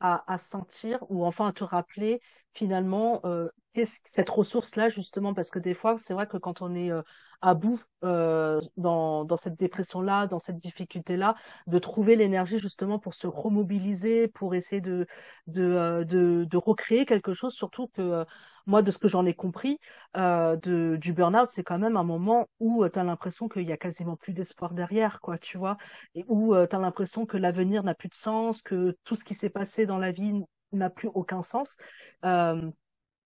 [0.00, 2.20] à, à sentir ou enfin à te rappeler
[2.52, 5.34] finalement euh, qu'est-ce, cette ressource-là justement?
[5.34, 7.02] Parce que des fois c'est vrai que quand on est euh,
[7.40, 11.34] à bout euh, dans, dans cette dépression-là, dans cette difficulté-là,
[11.66, 15.06] de trouver l'énergie justement pour se remobiliser, pour essayer de
[15.48, 18.24] de, euh, de, de recréer quelque chose, surtout que euh,
[18.66, 19.78] moi de ce que j'en ai compris
[20.16, 23.72] euh, de, du burn-out, c'est quand même un moment où tu as l'impression qu'il y
[23.72, 25.76] a quasiment plus d'espoir derrière, quoi, tu vois?
[26.14, 29.34] Et où tu as l'impression que l'avenir n'a plus de sens, que tout ce qui
[29.34, 31.76] s'est passé dans la vie n'a plus aucun sens.
[32.24, 32.70] Euh,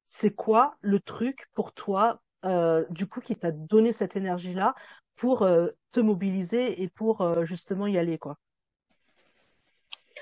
[0.04, 4.74] c'est quoi le truc pour toi, euh, du coup, qui t'a donné cette énergie-là
[5.16, 8.36] pour euh, te mobiliser et pour euh, justement y aller, quoi?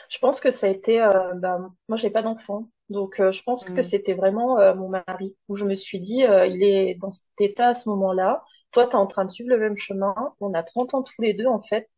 [0.09, 3.43] Je pense que ça a été, euh, bah, moi j'ai pas d'enfant, donc euh, je
[3.43, 6.63] pense que Mm, c'était vraiment euh, mon mari où je me suis dit, euh, il
[6.65, 8.45] est dans cet état à ce moment-là.
[8.73, 10.15] Toi, tu es en train de suivre le même chemin.
[10.41, 11.89] On a 30 ans tous les deux en fait.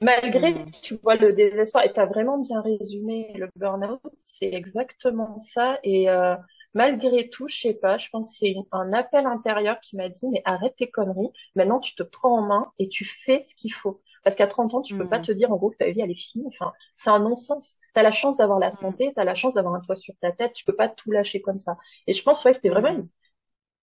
[0.00, 4.52] Malgré, mm, tu vois, le désespoir, et tu as vraiment bien résumé le burn-out, c'est
[4.52, 5.78] exactement ça.
[5.82, 6.36] Et euh,
[6.74, 10.26] malgré tout, je sais pas, je pense que c'est un appel intérieur qui m'a dit,
[10.28, 13.72] mais arrête tes conneries, maintenant tu te prends en main et tu fais ce qu'il
[13.72, 14.00] faut.
[14.28, 16.00] Parce qu'à 30 ans, tu peux pas mm, te dire en gros que ta vie
[16.00, 16.46] elle est finie.
[16.48, 17.78] Enfin, c'est un non-sens.
[17.94, 19.96] Tu as la chance d'avoir la mm, santé, tu as la chance d'avoir un toit
[19.96, 21.76] sur ta tête, tu peux pas tout lâcher comme ça.
[22.06, 23.08] Et je pense, ouais, c'était vraiment une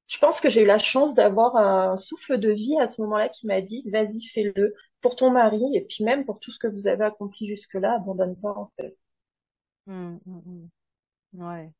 [0.07, 3.29] je pense que j'ai eu la chance d'avoir un souffle de vie à ce moment-là
[3.29, 6.67] qui m'a dit, vas-y, fais-le pour ton mari et puis même pour tout ce que
[6.67, 8.97] vous avez accompli jusque-là, abandonne pas en fait.
[9.87, 10.69] Mm, mm, mm.
[11.43, 11.73] Ouais.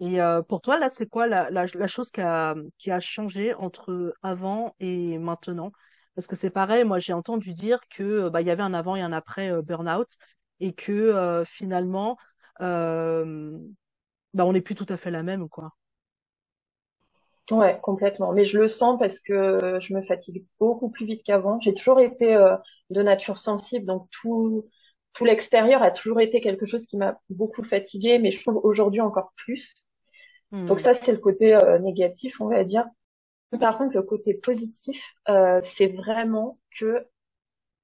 [0.00, 3.00] Et euh, pour toi, là, c'est quoi la, la, la chose qui a, qui a
[3.00, 5.72] changé entre avant et maintenant?
[6.14, 8.74] Parce que c'est pareil, moi j'ai entendu dire que euh, bah, il y avait un
[8.74, 10.08] avant et un après euh, burn-out
[10.60, 12.16] et que euh, finalement,
[12.60, 13.58] euh,
[14.34, 15.72] bah, on n'est plus tout à fait la même, quoi.
[17.50, 18.32] Ouais, complètement.
[18.32, 21.60] Mais je le sens parce que je me fatigue beaucoup plus vite qu'avant.
[21.60, 22.56] J'ai toujours été euh,
[22.90, 24.66] de nature sensible, donc tout
[25.12, 29.00] tout l'extérieur a toujours été quelque chose qui m'a beaucoup fatiguée, mais je trouve aujourd'hui
[29.00, 29.72] encore plus.
[30.68, 32.86] Donc Hmm, ça, c'est le côté euh, négatif, on va dire.
[33.58, 37.06] Par contre, le côté positif, euh, c'est vraiment que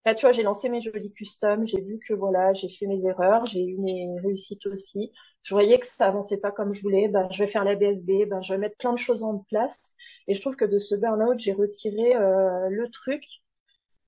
[0.07, 3.05] Là, tu vois, j'ai lancé mes jolis customs, j'ai vu que voilà, j'ai fait mes
[3.07, 5.13] erreurs, j'ai eu mes réussites aussi.
[5.43, 8.27] Je voyais que ça avançait pas comme je voulais, ben je vais faire la BSB,
[8.27, 9.95] ben je vais mettre plein de choses en place.
[10.27, 13.23] Et je trouve que de ce burn-out, j'ai retiré euh, le truc,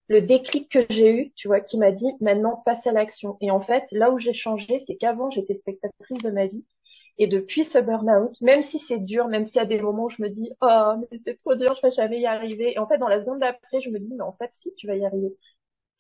[0.09, 3.37] le déclic que j'ai eu, tu vois, qui m'a dit maintenant passe à l'action.
[3.41, 6.67] Et en fait, là où j'ai changé, c'est qu'avant j'étais spectatrice de ma vie.
[7.19, 10.09] Et depuis ce burn-out, même si c'est dur, même s'il y a des moments où
[10.09, 12.73] je me dis, oh, mais c'est trop dur, je vais jamais y arriver.
[12.73, 14.87] Et en fait, dans la seconde d'après, je me dis, mais en fait, si, tu
[14.87, 15.37] vas y arriver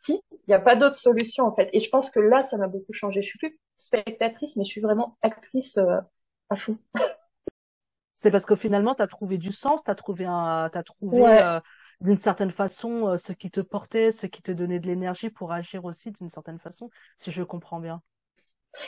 [0.03, 1.71] si, il n'y a pas d'autre solution en fait.
[1.73, 3.23] Et je pense que là, ça m'a beaucoup changé.
[3.23, 5.79] Je suis plus spectatrice, mais je suis vraiment actrice
[6.51, 6.77] à fond.
[8.15, 11.35] C'est parce que finalement, tu as trouvé du sens, tu as trouvé, un, as trouvé
[12.01, 15.85] d'une certaine façon ce qui te portait, ce qui te donnait de l'énergie pour agir
[15.85, 18.03] aussi d'une certaine façon, si je comprends bien.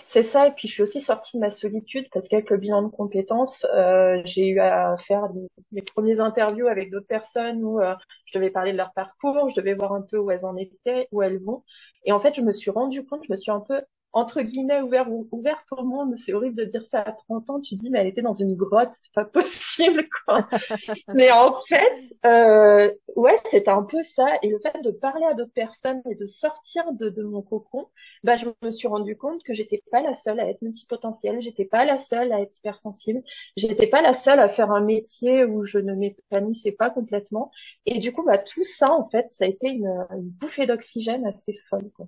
[0.06, 2.82] C'est ça, et puis je suis aussi sortie de ma solitude parce qu'avec le bilan
[2.82, 5.28] de compétences, euh, j'ai eu à faire
[5.72, 7.94] mes premiers interviews avec d'autres personnes où euh,
[8.24, 11.08] je devais parler de leur parcours, je devais voir un peu où elles en étaient,
[11.12, 11.64] où elles vont.
[12.04, 13.82] Et en fait, je me suis rendu compte, je me suis un peu
[14.14, 16.14] entre guillemets ouvert, ouverte au monde.
[16.16, 17.60] C'est horrible de dire ça à 30 ans.
[17.60, 20.46] Tu dis, mais elle était dans une grotte, c'est pas possible, quoi.
[21.14, 24.26] mais en fait, euh, ouais, c'est un peu ça.
[24.42, 27.88] Et le fait de parler à d'autres personnes et de sortir de, de mon cocon,
[28.22, 31.42] bah, je me suis rendu compte que j'étais pas la seule à être multipotentielle.
[31.42, 33.20] J'étais pas la seule à être hypersensible.
[33.56, 37.50] J'étais pas la seule à faire un métier où je ne m'épanouissais pas complètement.
[37.84, 41.26] Et du coup, bah, tout ça, en fait, ça a été une, une bouffée d'oxygène
[41.26, 42.06] assez folle, quoi.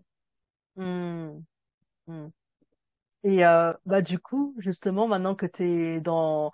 [0.76, 1.40] Mmh.
[2.06, 2.28] Hmm.
[3.24, 6.52] Et euh, bah du coup, justement, maintenant que tu es dans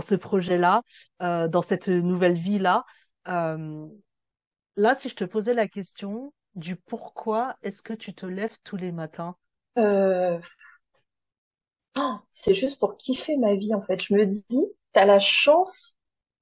[0.00, 0.82] ce projet-là,
[1.22, 2.84] euh, dans cette nouvelle vie-là,
[3.28, 3.86] euh,
[4.76, 8.76] là, si je te posais la question du pourquoi est-ce que tu te lèves tous
[8.76, 9.36] les matins?
[11.98, 14.00] Oh, c'est juste pour kiffer ma vie, en fait.
[14.02, 14.44] Je me dis,
[14.92, 15.96] t'as la chance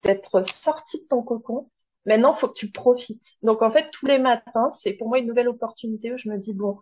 [0.05, 1.71] d'être sorti de ton cocon.
[2.07, 3.35] Maintenant, faut que tu profites.
[3.43, 6.39] Donc, en fait, tous les matins, c'est pour moi une nouvelle opportunité où je me
[6.39, 6.79] dis, bon,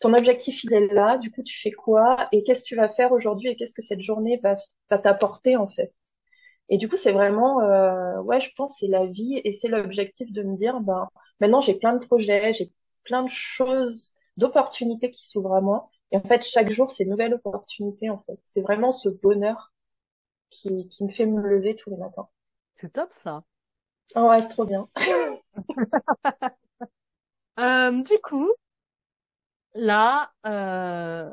[0.00, 2.88] ton objectif il est là, du coup tu fais quoi et qu'est-ce que tu vas
[2.88, 4.56] faire aujourd'hui et qu'est-ce que cette journée va,
[4.90, 5.92] va t'apporter en fait?
[6.68, 10.32] Et du coup c'est vraiment, euh, ouais je pense c'est la vie et c'est l'objectif
[10.32, 11.08] de me dire ben
[11.40, 12.72] maintenant j'ai plein de projets, j'ai
[13.04, 17.10] plein de choses, d'opportunités qui s'ouvrent à moi et en fait chaque jour c'est une
[17.10, 18.38] nouvelle opportunité en fait.
[18.46, 19.72] C'est vraiment ce bonheur
[20.50, 22.28] qui, qui me fait me lever tous les matins.
[22.76, 23.44] C'est top ça.
[24.16, 24.88] Oh ouais c'est trop bien.
[27.58, 28.50] euh, du coup,
[29.74, 31.30] Là, euh...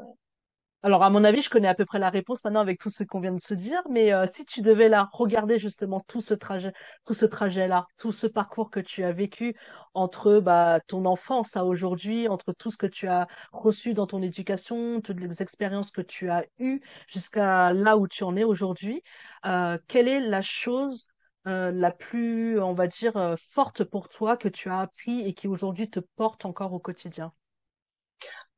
[0.84, 3.04] alors à mon avis, je connais à peu près la réponse maintenant avec tout ce
[3.04, 6.34] qu'on vient de se dire, mais euh, si tu devais là regarder justement tout ce
[6.34, 6.74] trajet,
[7.06, 9.56] tout ce trajet-là, tout ce parcours que tu as vécu
[9.94, 14.22] entre bah, ton enfance à aujourd'hui, entre tout ce que tu as reçu dans ton
[14.24, 19.04] éducation, toutes les expériences que tu as eues jusqu'à là où tu en es aujourd'hui,
[19.46, 21.08] euh, quelle est la chose
[21.46, 25.90] la plus, on va dire, forte pour toi que tu as appris et qui aujourd'hui
[25.90, 27.34] te porte encore au quotidien?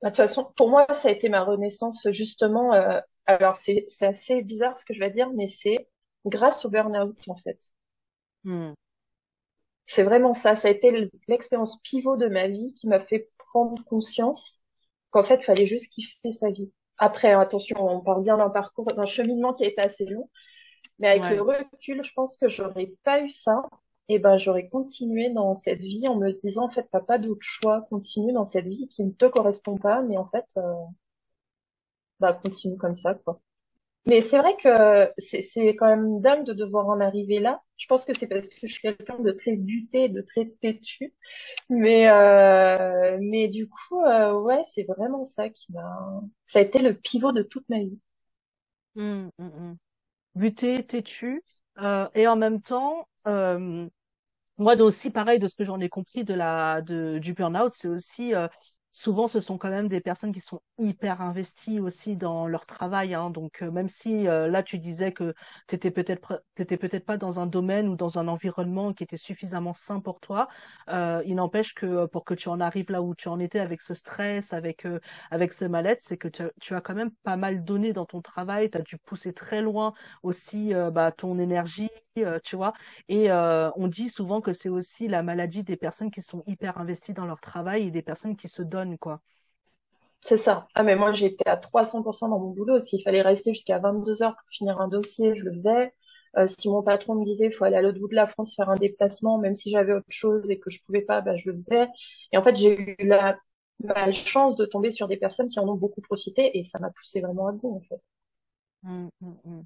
[0.03, 2.73] De toute façon, pour moi, ça a été ma renaissance justement.
[2.73, 5.89] Euh, alors c'est c'est assez bizarre ce que je vais dire, mais c'est
[6.25, 7.59] grâce au burn-out en fait.
[8.43, 8.73] Hmm.
[9.85, 10.55] C'est vraiment ça.
[10.55, 14.59] Ça a été l'expérience pivot de ma vie qui m'a fait prendre conscience
[15.09, 16.71] qu'en fait, il fallait juste kiffer sa vie.
[16.97, 20.29] Après, attention, on parle bien d'un parcours, d'un cheminement qui a été assez long,
[20.99, 23.63] mais avec le recul, je pense que j'aurais pas eu ça
[24.09, 27.41] et ben j'aurais continué dans cette vie en me disant en fait t'as pas d'autre
[27.41, 30.73] choix, continue dans cette vie qui ne te correspond pas, mais en fait euh,
[32.19, 33.41] bah continue comme ça quoi.
[34.07, 37.61] Mais c'est vrai que c'est quand même dingue de devoir en arriver là.
[37.77, 41.13] Je pense que c'est parce que je suis quelqu'un de très buté, de très têtu,
[41.69, 46.81] mais euh, mais du coup euh, ouais c'est vraiment ça qui m'a ça a été
[46.81, 47.99] le pivot de toute ma vie.
[48.95, 49.77] Mmh, mmh, mmh.
[50.35, 51.43] Buté, têtu,
[51.79, 53.87] euh, et en même temps euh,
[54.57, 57.87] moi aussi pareil de ce que j'en ai compris de la de du burn-out c'est
[57.87, 58.47] aussi euh,
[58.91, 63.13] souvent ce sont quand même des personnes qui sont hyper investies aussi dans leur travail
[63.13, 63.29] hein.
[63.29, 65.33] donc euh, même si euh, là tu disais que
[65.67, 69.17] tu étais peut-être t'étais peut-être pas dans un domaine ou dans un environnement qui était
[69.17, 70.47] suffisamment sain pour toi
[70.89, 73.81] euh, il n'empêche que pour que tu en arrives là où tu en étais avec
[73.81, 74.85] ce stress avec
[75.29, 78.21] avec ce mal-être c'est que tu, tu, as quand même pas mal donné dans ton
[78.21, 81.89] travail tu as dû pousser très loin aussi bah, ton énergie
[82.43, 82.73] tu vois
[83.09, 87.13] et on dit souvent que c'est aussi la maladie des personnes qui sont hyper investies
[87.13, 89.21] dans leur travail et des personnes qui se donnent quoi.
[90.21, 90.67] C'est ça.
[90.75, 92.79] Ah, mais moi, j'étais à 300% dans mon boulot.
[92.79, 95.93] S'il fallait rester jusqu'à 22 heures pour finir un dossier, je le faisais.
[96.37, 98.55] Euh, si mon patron me disait, il faut aller à l'autre bout de la France
[98.55, 101.49] faire un déplacement, même si j'avais autre chose et que je pouvais pas, bah, je
[101.49, 101.87] le faisais.
[102.31, 103.37] Et en fait, j'ai eu la
[104.11, 107.21] chance de tomber sur des personnes qui en ont beaucoup profité et ça m'a poussé
[107.21, 108.01] vraiment à bout, en fait.
[108.83, 109.65] Mmh, mmh, mmh.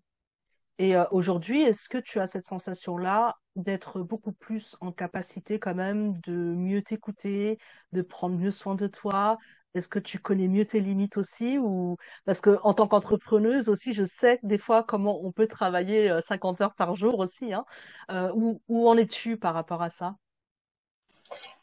[0.77, 5.75] Et euh, aujourd'hui, est-ce que tu as cette sensation-là d'être beaucoup plus en capacité quand
[5.75, 7.57] même de mieux t'écouter,
[7.93, 9.37] de prendre mieux soin de toi?
[9.73, 13.93] Est-ce que tu connais mieux tes limites aussi ou parce que en tant qu'entrepreneuse aussi,
[13.93, 17.53] je sais des fois comment on peut travailler 50 euh, heures par jour aussi.
[17.53, 17.65] Hein.
[18.11, 20.15] Euh, où, où en es-tu par rapport à ça?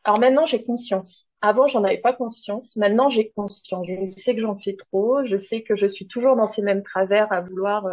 [0.04, 1.28] Alors maintenant, j'ai conscience.
[1.42, 2.76] Avant, j'en avais pas conscience.
[2.76, 3.86] Maintenant, j'ai conscience.
[3.86, 5.24] Je sais que j'en fais trop.
[5.24, 7.86] Je sais que je suis toujours dans ces mêmes travers à vouloir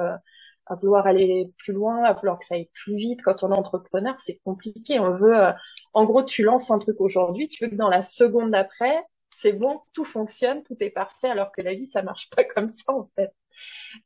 [0.70, 3.22] à vouloir aller plus loin, à vouloir que ça aille plus vite.
[3.24, 5.00] Quand on est entrepreneur, c'est compliqué.
[5.00, 5.52] On veut, euh,
[5.94, 9.54] en gros, tu lances un truc aujourd'hui, tu veux que dans la seconde d'après, c'est
[9.54, 12.94] bon, tout fonctionne, tout est parfait, alors que la vie, ça marche pas comme ça,
[12.94, 13.32] en fait.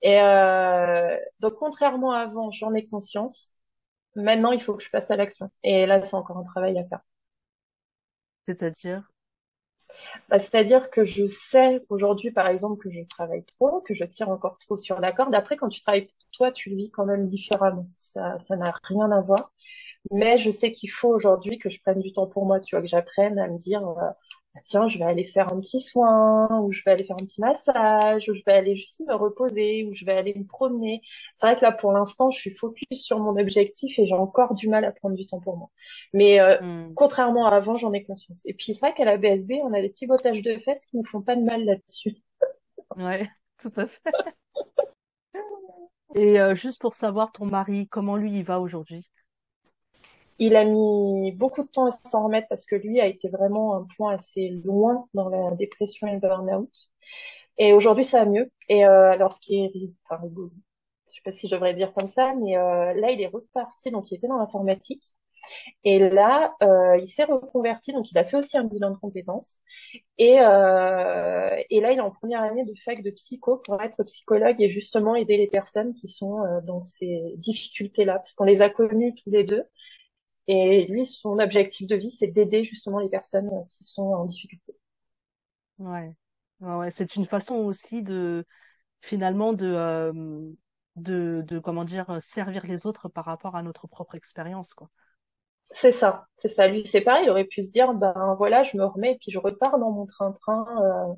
[0.02, 3.54] Et euh, donc, contrairement à avant, j'en ai conscience.
[4.16, 5.52] Maintenant, il faut que je passe à l'action.
[5.64, 7.02] Et là, c'est encore un travail à faire.
[8.48, 9.13] C'est-à-dire?
[10.30, 14.30] Bah, C'est-à-dire que je sais aujourd'hui, par exemple, que je travaille trop, que je tire
[14.30, 15.36] encore trop sur la corde.
[15.36, 17.88] Après, quand tu travailles pour toi, tu le vis quand même différemment.
[17.96, 19.52] Ça, ça n'a rien à voir.
[20.12, 22.82] Mais je sais qu'il faut aujourd'hui que je prenne du temps pour moi, tu vois,
[22.82, 24.10] que j'apprenne à me dire, euh,
[24.54, 27.26] bah, tiens, je vais aller faire un petit soin, ou je vais aller faire un
[27.26, 31.02] petit massage, ou je vais aller juste me reposer, ou je vais aller me promener.
[31.36, 34.54] C'est vrai que là, pour l'instant, je suis focus sur mon objectif et j'ai encore
[34.54, 35.70] du mal à prendre du temps pour moi.
[36.14, 36.94] Mais euh, hmm.
[36.96, 38.42] contrairement à avant, j'en ai conscience.
[38.46, 40.98] Et puis c'est vrai qu'à la BSB, on a des petits bottages de fesses qui
[40.98, 42.18] nous font pas de mal là-dessus.
[42.96, 43.30] Ouais,
[43.62, 44.12] tout à fait.
[46.16, 49.10] Et euh, juste pour savoir, ton mari, comment lui il va aujourd'hui?
[50.40, 53.76] Il a mis beaucoup de temps à s'en remettre parce que lui a été vraiment
[53.76, 56.70] un point assez loin dans la dépression et le burn-out.
[57.58, 58.52] Et aujourd'hui, ça va mieux.
[58.70, 62.08] Et euh, alors, ce qui est, enfin, je sais pas si je devrais dire comme
[62.08, 63.92] ça, mais euh, là, il est reparti.
[63.92, 65.04] Donc, il était dans l'informatique.
[65.84, 69.60] Et là, euh, il s'est reconverti, donc il a fait aussi un bilan de compétences.
[70.18, 74.04] Et, euh, et là, il est en première année de fac de psycho pour être
[74.04, 78.62] psychologue et justement aider les personnes qui sont euh, dans ces difficultés-là, parce qu'on les
[78.62, 79.64] a connus tous les deux.
[80.48, 84.26] Et lui, son objectif de vie, c'est d'aider justement les personnes euh, qui sont en
[84.26, 84.74] difficulté.
[85.80, 86.16] Ouais,
[86.62, 88.46] ouais, c'est une façon aussi de
[89.02, 90.14] finalement de, euh,
[90.96, 94.90] de de comment dire servir les autres par rapport à notre propre expérience, quoi.
[95.72, 96.68] C'est ça, c'est ça.
[96.68, 97.24] Lui, c'est pareil.
[97.26, 99.92] Il aurait pu se dire, ben voilà, je me remets et puis je repars dans
[99.92, 100.66] mon train-train.
[100.82, 101.14] Euh...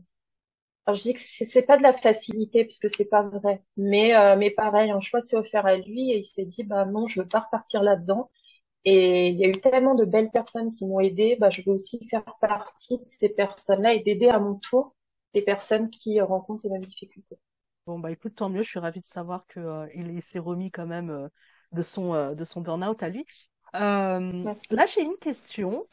[0.88, 4.16] Alors je dis que c'est pas de la facilité parce que c'est pas vrai, mais
[4.16, 7.08] euh, mais pareil, un choix s'est offert à lui et il s'est dit, bah non,
[7.08, 8.32] je veux pas repartir là-dedans.
[8.86, 11.72] Et il y a eu tellement de belles personnes qui m'ont aidé, bah, je veux
[11.74, 14.94] aussi faire partie de ces personnes-là et d'aider à mon tour
[15.34, 17.40] des personnes qui rencontrent les mêmes difficultés.
[17.88, 20.86] Bon bah écoute, tant mieux, je suis ravie de savoir que euh, s'est remis quand
[20.86, 21.28] même euh,
[21.72, 23.26] de son euh, de son burn-out à lui.
[23.74, 25.86] là j'ai une question.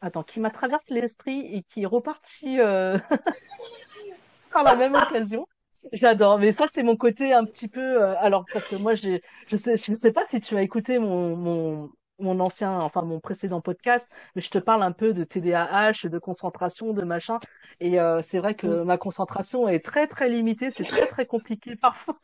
[0.00, 2.58] Attends, qui m'a traversé l'esprit et qui est repartie
[4.52, 5.46] par la même occasion.
[5.92, 8.02] J'adore, mais ça c'est mon côté un petit peu.
[8.02, 10.98] Euh, alors parce que moi j'ai, je sais, je sais pas si tu as écouté
[10.98, 15.24] mon mon mon ancien, enfin mon précédent podcast, mais je te parle un peu de
[15.24, 17.40] TDAH, de concentration, de machin.
[17.80, 18.84] Et euh, c'est vrai que mm.
[18.84, 22.18] ma concentration est très très limitée, c'est très très compliqué parfois.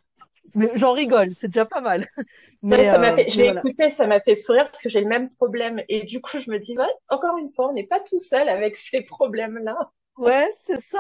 [0.55, 2.09] Mais j'en rigole, c'est déjà pas mal.
[2.63, 5.09] Mais ça m'a euh, fait, j'ai écouté, ça m'a fait sourire parce que j'ai le
[5.09, 5.83] même problème.
[5.89, 8.49] Et du coup, je me dis, ouais, encore une fois, on n'est pas tout seul
[8.49, 9.77] avec ces problèmes-là.
[10.17, 10.99] Ouais, c'est ça.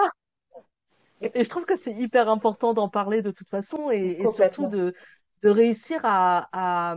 [1.20, 4.66] Et je trouve que c'est hyper important d'en parler de toute façon et, et surtout
[4.66, 4.94] de,
[5.42, 6.96] de réussir à, à,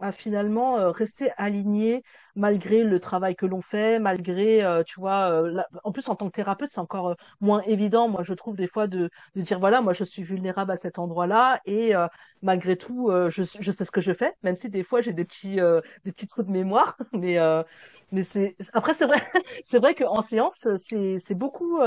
[0.00, 2.02] à finalement euh, rester aligné
[2.34, 6.26] malgré le travail que l'on fait, malgré, euh, tu vois, euh, en plus en tant
[6.28, 9.82] que thérapeute, c'est encore moins évident, moi je trouve des fois de, de dire voilà,
[9.82, 11.92] moi je suis vulnérable à cet endroit-là et
[12.42, 15.24] malgré tout, je, je sais ce que je fais, même si des fois j'ai des
[15.26, 15.56] petits
[16.04, 17.36] des petits trous de mémoire, mais
[18.12, 19.20] mais c'est après c'est vrai
[19.64, 21.78] c'est vrai qu'en séance c'est c'est beaucoup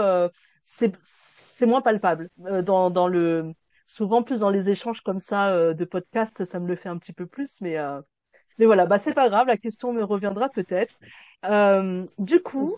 [0.63, 3.53] c'est c'est moins palpable dans dans le
[3.85, 6.97] souvent plus dans les échanges comme ça euh, de podcast, ça me le fait un
[6.97, 8.01] petit peu plus, mais euh,
[8.59, 10.99] mais voilà, bah c'est pas grave, la question me reviendra peut-être.
[11.45, 12.77] Euh, du coup,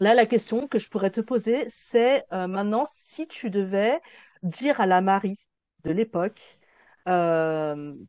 [0.00, 4.00] là la question que je pourrais te poser, c'est maintenant si tu devais
[4.42, 5.38] dire à la Marie
[5.84, 6.58] de l'époque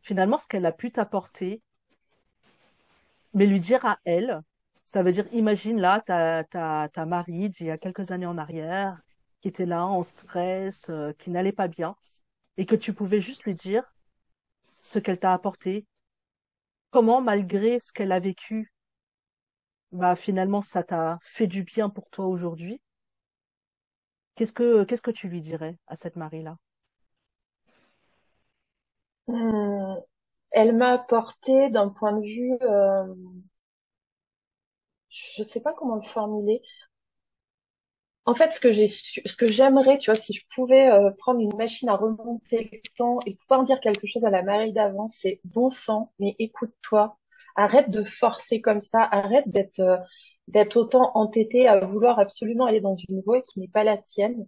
[0.02, 1.62] finalement ce qu'elle a pu t'apporter,
[3.34, 4.42] mais lui dire à elle.
[4.86, 8.38] Ça veut dire, imagine là, ta, ta, ta Marie d'il y a quelques années en
[8.38, 9.02] arrière,
[9.42, 11.96] qui était là en stress, euh, qui n'allait pas bien,
[12.58, 13.84] et que tu pouvais juste lui dire
[14.82, 15.86] ce qu'elle t'a apporté,
[16.92, 18.72] comment malgré ce qu'elle a vécu,
[19.92, 22.82] bah finalement ça t'a fait du bien pour toi aujourd'hui?
[24.36, 26.58] Qu'est-ce que qu'est-ce que tu lui dirais à cette Marie-là
[29.28, 29.96] hmm,
[30.52, 33.14] Elle m'a apporté d'un point de vue, euh,
[35.36, 36.62] je sais pas comment le formuler.
[38.26, 41.40] En fait, ce que j'ai, ce que j'aimerais, tu vois, si je pouvais euh, prendre
[41.40, 45.08] une machine à remonter le temps et pouvoir dire quelque chose à la Marie d'avant,
[45.10, 47.18] c'est bon sang, mais écoute-toi,
[47.56, 49.98] arrête de forcer comme ça, arrête d'être euh,
[50.48, 54.48] d'être autant entêté à vouloir absolument aller dans une voie qui n'est pas la tienne.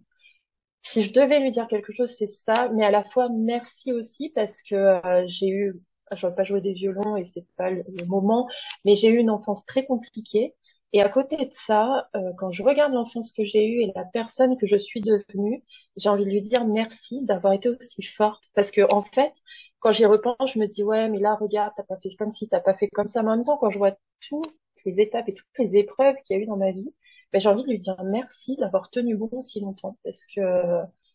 [0.84, 4.30] Si je devais lui dire quelque chose, c'est ça, mais à la fois merci aussi
[4.30, 5.76] parce que euh, j'ai eu,
[6.14, 8.48] je vais pas jouer des violons et c'est pas le moment,
[8.86, 10.56] mais j'ai eu une enfance très compliquée.
[10.94, 14.06] Et à côté de ça, euh, quand je regarde l'enfance que j'ai eue et la
[14.06, 15.64] personne que je suis devenue,
[15.98, 18.50] j'ai envie de lui dire merci d'avoir été aussi forte.
[18.56, 19.34] Parce que en fait,
[19.80, 22.48] quand j'y repense, je me dis ouais, mais là regarde, t'as pas fait comme si,
[22.48, 23.22] t'as pas fait comme ça.
[23.22, 23.98] Mais en même temps, quand je vois
[24.30, 24.56] toutes
[24.86, 26.94] les étapes et toutes les épreuves qu'il y a eu dans ma vie,
[27.34, 30.42] ben, j'ai envie de lui dire merci d'avoir tenu bon si longtemps parce que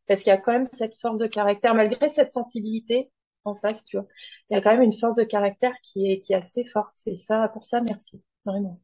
[0.07, 3.11] parce qu'il y a quand même cette force de caractère malgré cette sensibilité
[3.45, 4.07] en face, tu vois.
[4.51, 6.99] Il y a quand même une force de caractère qui est qui est assez forte
[7.07, 8.81] et ça pour ça merci vraiment.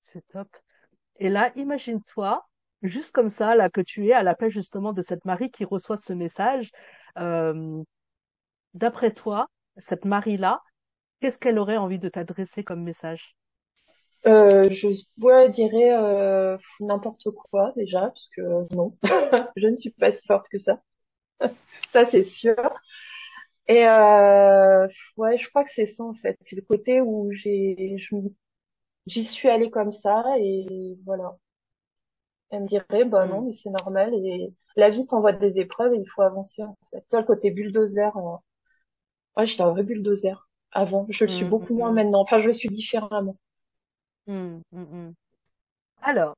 [0.00, 0.48] C'est top.
[1.18, 2.44] Et là, imagine-toi
[2.82, 5.96] juste comme ça là que tu es à l'appel justement de cette Marie qui reçoit
[5.96, 6.70] ce message.
[7.18, 7.82] Euh,
[8.74, 10.62] D'après toi, cette Marie là,
[11.20, 13.36] qu'est-ce qu'elle aurait envie de t'adresser comme message?
[14.26, 14.88] Euh, je
[15.20, 18.96] ouais, dirais euh, n'importe quoi déjà, parce que non,
[19.56, 20.80] je ne suis pas si forte que ça.
[21.90, 22.56] ça c'est sûr.
[23.68, 24.86] Et euh,
[25.16, 26.36] ouais, je crois que c'est ça en fait.
[26.42, 27.96] C'est le côté où j'ai,
[29.06, 31.36] j'y suis allée comme ça et voilà.
[32.50, 33.46] Elle me dirait, bah non, mm.
[33.46, 37.04] mais c'est normal et la vie t'envoie des épreuves et il faut avancer en fait.
[37.08, 38.36] Toi, le côté bulldozer, euh...
[39.36, 41.06] ouais, j'étais un vrai bulldozer avant.
[41.08, 42.20] Je le suis mm, beaucoup moins mm, maintenant.
[42.20, 43.36] Enfin, je le suis différemment.
[46.02, 46.34] Alors,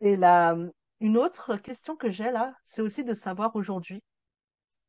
[0.00, 0.56] et là,
[1.00, 4.02] une autre question que j'ai là, c'est aussi de savoir aujourd'hui,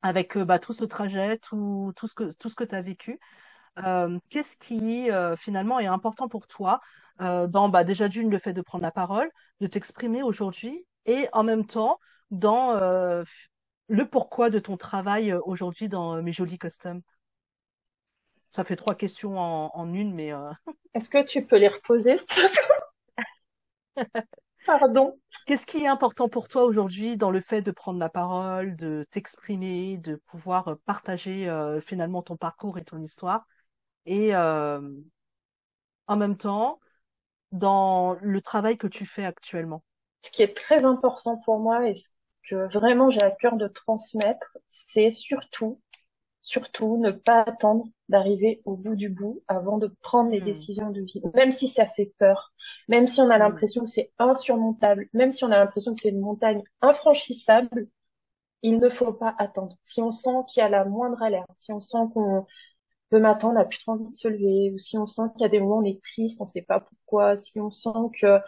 [0.04, 2.82] avec euh, bah, tout ce trajet, tout, tout ce que tout ce que tu as
[2.82, 3.20] vécu,
[3.80, 6.80] euh, qu'est-ce qui euh, finalement est important pour toi
[7.20, 9.30] dans bah, déjà d'une le fait de prendre la parole,
[9.62, 12.00] de t'exprimer aujourd'hui, et en même temps
[12.32, 12.74] dans
[13.88, 17.02] le pourquoi de ton travail aujourd'hui dans mes jolis customs.
[18.50, 20.32] Ça fait trois questions en, en une, mais.
[20.96, 22.18] Est-ce que tu peux les reposer,
[24.66, 25.20] Pardon.
[25.46, 29.06] Qu'est-ce qui est important pour toi aujourd'hui dans le fait de prendre la parole, de
[29.12, 33.46] t'exprimer, de pouvoir partager euh, finalement ton parcours et ton histoire?
[34.06, 34.82] Et euh,
[36.08, 36.80] en même temps
[37.52, 39.84] dans le travail que tu fais actuellement?
[40.24, 42.10] Ce qui est très important pour moi et ce
[42.50, 45.80] que vraiment j'ai à cœur de transmettre, c'est surtout
[46.44, 50.46] surtout ne pas attendre d'arriver au bout du bout avant de prendre les hmm.
[50.46, 51.22] décisions de vie.
[51.34, 52.54] Même si ça fait peur,
[52.90, 53.40] même si on a hmm.
[53.40, 57.88] l'impression que c'est insurmontable, même si on a l'impression que c'est une montagne infranchissable,
[58.62, 59.78] il ne faut pas attendre.
[59.84, 62.46] Si on sent qu'il y a la moindre alerte, si on sent qu'on
[63.10, 65.44] peut m'attendre, on n'a plus trop envie de se lever, ou si on sent qu'il
[65.44, 67.70] y a des moments où on est triste, on ne sait pas pourquoi, si on
[67.70, 67.90] sent
[68.20, 68.40] que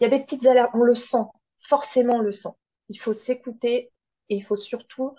[0.00, 1.24] il y a des petites alertes, on le sent,
[1.60, 2.50] forcément on le sent.
[2.88, 3.92] Il faut s'écouter
[4.30, 5.14] et il faut surtout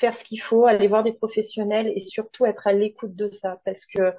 [0.00, 3.60] faire ce qu'il faut, aller voir des professionnels et surtout être à l'écoute de ça.
[3.64, 4.14] Parce que,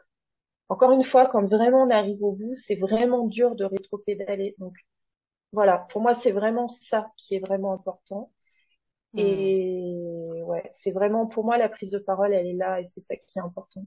[0.69, 4.55] encore une fois, quand vraiment on arrive au bout, c'est vraiment dur de rétro-pédaler.
[4.59, 4.75] Donc,
[5.51, 8.31] voilà, pour moi, c'est vraiment ça qui est vraiment important.
[9.13, 9.19] Hmm.
[9.19, 13.01] Et ouais, c'est vraiment pour moi la prise de parole, elle est là et c'est
[13.01, 13.85] ça qui est important.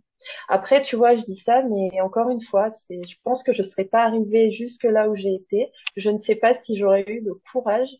[0.48, 3.62] Après, tu vois, je dis ça, mais encore une fois, c'est, je pense que je
[3.62, 5.70] serais pas arrivée jusque là où j'ai été.
[5.96, 7.90] Je ne sais pas si j'aurais eu le courage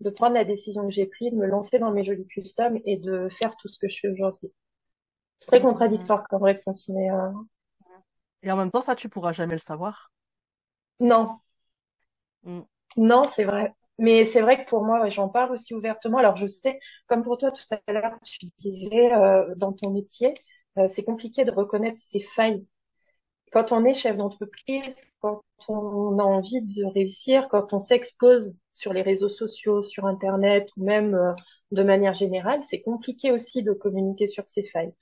[0.00, 2.96] de prendre la décision que j'ai prise, de me lancer dans mes jolis customs et
[2.96, 4.52] de faire tout ce que je fais aujourd'hui.
[5.38, 7.30] C'est très contradictoire comme réponse, mais euh...
[8.42, 10.10] et en même temps, ça, tu pourras jamais le savoir.
[11.00, 11.38] Non,
[12.44, 12.60] mm.
[12.96, 13.72] non, c'est vrai.
[13.98, 16.18] Mais c'est vrai que pour moi, j'en parle aussi ouvertement.
[16.18, 20.34] Alors je sais, comme pour toi tout à l'heure, tu disais euh, dans ton métier,
[20.78, 22.66] euh, c'est compliqué de reconnaître ses failles
[23.54, 28.92] quand on est chef d'entreprise, quand on a envie de réussir, quand on s'expose sur
[28.92, 31.32] les réseaux sociaux, sur Internet ou même euh,
[31.70, 34.92] de manière générale, c'est compliqué aussi de communiquer sur ses failles.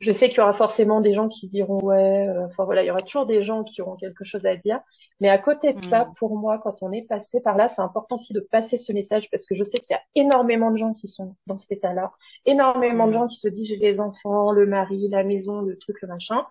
[0.00, 2.86] Je sais qu'il y aura forcément des gens qui diront ouais, euh, enfin voilà, il
[2.86, 4.80] y aura toujours des gens qui auront quelque chose à dire.
[5.20, 6.12] Mais à côté de ça, hmm.
[6.18, 9.30] pour moi, quand on est passé par là, c'est important aussi de passer ce message
[9.30, 12.12] parce que je sais qu'il y a énormément de gens qui sont dans cet état-là,
[12.44, 13.14] énormément de hmm.
[13.14, 16.44] gens qui se disent j'ai les enfants, le mari, la maison, le truc, le machin,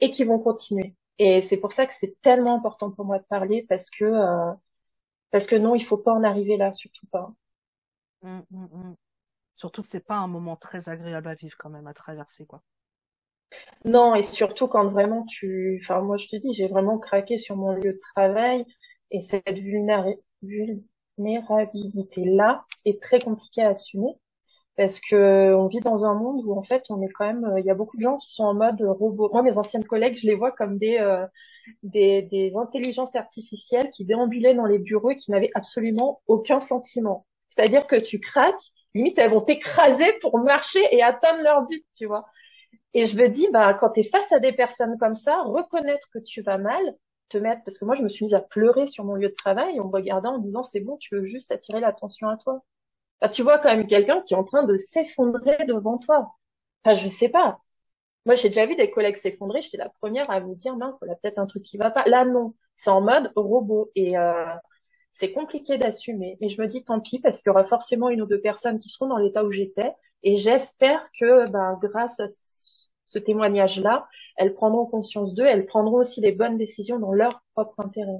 [0.00, 0.94] et qui vont continuer.
[1.18, 4.52] Et c'est pour ça que c'est tellement important pour moi de parler parce que euh,
[5.30, 7.32] parce que non, il faut pas en arriver là, surtout pas.
[8.22, 8.94] Mmh, mmh, mmh.
[9.54, 12.62] Surtout que c'est pas un moment très agréable à vivre quand même à traverser quoi.
[13.84, 17.56] Non, et surtout quand vraiment tu, enfin moi je te dis, j'ai vraiment craqué sur
[17.56, 18.64] mon lieu de travail
[19.10, 24.16] et cette vulnérabilité là est très compliquée à assumer
[24.76, 27.60] parce que on vit dans un monde où en fait on est quand même euh,
[27.60, 29.30] il y a beaucoup de gens qui sont en mode robot.
[29.32, 31.26] Moi mes anciennes collègues je les vois comme des euh,
[31.82, 37.26] des, intelligences artificielles qui déambulaient dans les bureaux et qui n'avaient absolument aucun sentiment.
[37.50, 42.06] C'est-à-dire que tu craques limite elles vont t'écraser pour marcher et atteindre leur but tu
[42.06, 42.26] vois.
[42.94, 46.18] Et je me dis bah quand tu face à des personnes comme ça reconnaître que
[46.18, 46.82] tu vas mal
[47.28, 49.34] te mettre parce que moi je me suis mise à pleurer sur mon lieu de
[49.34, 52.62] travail en me regardant en disant c'est bon tu veux juste attirer l'attention à toi
[53.32, 56.32] tu vois quand même quelqu'un qui est en train de s'effondrer devant toi.
[56.84, 57.60] Enfin, je sais pas.
[58.26, 59.62] Moi, j'ai déjà vu des collègues s'effondrer.
[59.62, 62.04] J'étais la première à me dire, mince, y a peut-être un truc qui va pas.
[62.06, 62.54] Là, non.
[62.76, 63.90] C'est en mode robot.
[63.94, 64.44] Et euh,
[65.12, 66.36] c'est compliqué d'assumer.
[66.40, 68.78] Mais je me dis, tant pis, parce qu'il y aura forcément une ou deux personnes
[68.80, 69.92] qui seront dans l'état où j'étais.
[70.22, 72.26] Et j'espère que, ben, grâce à
[73.06, 75.46] ce témoignage-là, elles prendront conscience d'eux.
[75.46, 78.18] Elles prendront aussi les bonnes décisions dans leur propre intérêt.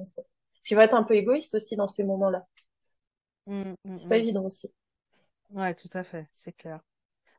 [0.63, 2.45] Tu vas être un peu égoïste aussi dans ces moments-là.
[3.47, 4.19] Mm, mm, C'est pas mm.
[4.19, 4.71] évident aussi.
[5.49, 6.81] Ouais, tout à fait, c'est clair.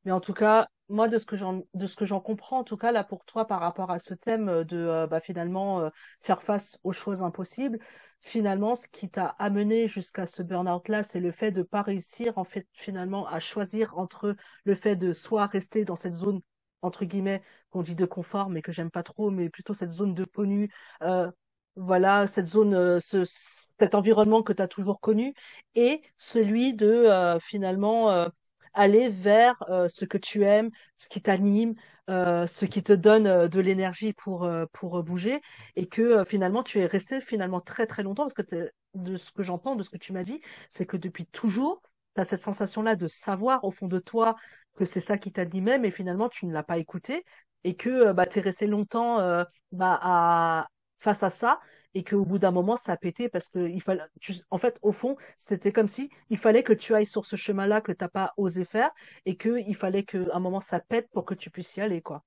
[0.04, 2.64] Mais en tout cas, moi, de ce que j'en, de ce que j'en comprends, en
[2.64, 5.80] tout cas, là, pour toi, par rapport à ce thème euh, de, euh, bah, finalement,
[5.82, 5.90] euh,
[6.20, 7.78] faire face aux choses impossibles,
[8.22, 12.44] finalement, ce qui t'a amené jusqu'à ce burn-out-là, c'est le fait de pas réussir, en
[12.44, 16.40] fait, finalement, à choisir entre le fait de soit rester dans cette zone,
[16.82, 20.14] entre guillemets, qu'on dit de confort, mais que j'aime pas trop, mais plutôt cette zone
[20.14, 21.30] de connu, euh,
[21.76, 25.34] voilà, cette zone, euh, ce, cet environnement que tu toujours connu,
[25.74, 28.26] et celui de, euh, finalement, euh,
[28.74, 29.56] aller vers
[29.88, 31.74] ce que tu aimes, ce qui t'anime,
[32.06, 35.40] ce qui te donne de l'énergie pour pour bouger
[35.74, 39.42] et que finalement tu es resté finalement très très longtemps parce que de ce que
[39.42, 40.40] j'entends, de ce que tu m'as dit,
[40.70, 41.82] c'est que depuis toujours,
[42.14, 44.36] tu as cette sensation-là de savoir au fond de toi
[44.76, 47.24] que c'est ça qui t'animait, mais finalement tu ne l'as pas écouté
[47.64, 50.68] et que bah, tu es resté longtemps euh, bah, à,
[50.98, 51.60] face à ça
[51.94, 54.02] et qu'au bout d'un moment ça a pété parce que il fallait
[54.50, 57.80] en fait au fond c'était comme si il fallait que tu ailles sur ce chemin-là
[57.80, 58.90] que t'as pas osé faire
[59.24, 62.02] et que il fallait qu'à un moment ça pète pour que tu puisses y aller
[62.02, 62.24] quoi.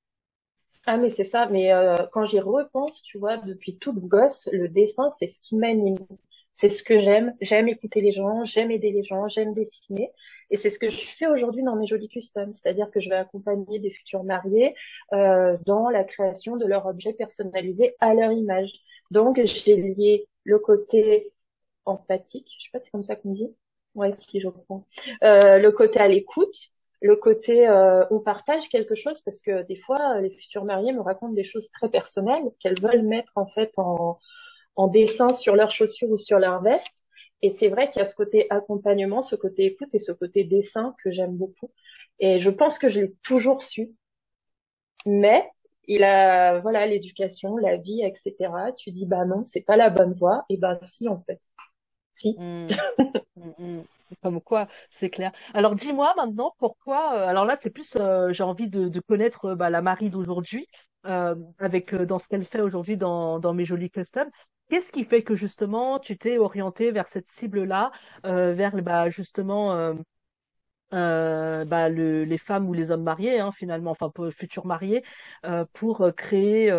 [0.86, 1.48] Ah, mais c'est ça.
[1.48, 5.56] Mais euh, quand j'y repense, tu vois, depuis toute gosse, le dessin, c'est ce qui
[5.56, 5.98] m'anime.
[6.54, 7.34] C'est ce que j'aime.
[7.42, 10.12] J'aime écouter les gens, j'aime aider les gens, j'aime dessiner.
[10.50, 12.54] Et c'est ce que je fais aujourd'hui dans mes jolis customs.
[12.54, 14.76] C'est-à-dire que je vais accompagner des futurs mariés
[15.14, 18.72] euh, dans la création de leur objet personnalisé à leur image.
[19.12, 21.32] Donc, j'ai lié le côté
[21.86, 23.54] empathique, je sais pas si c'est comme ça qu'on dit.
[23.96, 24.86] Ouais, si, je comprends.
[25.24, 26.56] Euh, le côté à l'écoute,
[27.02, 31.02] le côté euh, on partage quelque chose parce que des fois les futurs mariés me
[31.02, 34.20] racontent des choses très personnelles qu'elles veulent mettre en fait en,
[34.76, 37.04] en dessin sur leurs chaussures ou sur leur veste.
[37.42, 40.44] Et c'est vrai qu'il y a ce côté accompagnement, ce côté écoute et ce côté
[40.44, 41.72] dessin que j'aime beaucoup.
[42.20, 43.92] Et je pense que je l'ai toujours su,
[45.06, 45.50] mais
[45.88, 48.72] il a voilà l'éducation, la vie, etc.
[48.78, 50.46] Tu dis bah non, c'est pas la bonne voie.
[50.50, 51.40] Et ben si en fait,
[52.14, 52.36] si.
[52.38, 52.68] Mm,
[53.36, 53.84] mm, mm.
[54.22, 55.32] Comme quoi, c'est clair.
[55.54, 57.16] Alors dis-moi maintenant pourquoi.
[57.16, 60.10] euh, alors là, c'est plus euh, j'ai envie de, de connaître euh, bah, la Marie
[60.10, 60.68] d'aujourd'hui
[61.04, 64.30] avec dans ce qu'elle fait aujourd'hui dans dans mes jolis customs.
[64.72, 67.92] Qu'est-ce qui fait que justement tu t'es orienté vers cette cible-là,
[68.26, 69.94] euh, vers bah, justement euh,
[70.94, 75.04] euh, bah, le, les femmes ou les hommes mariés, hein, finalement, enfin futurs mariés,
[75.46, 76.72] euh, pour euh, créer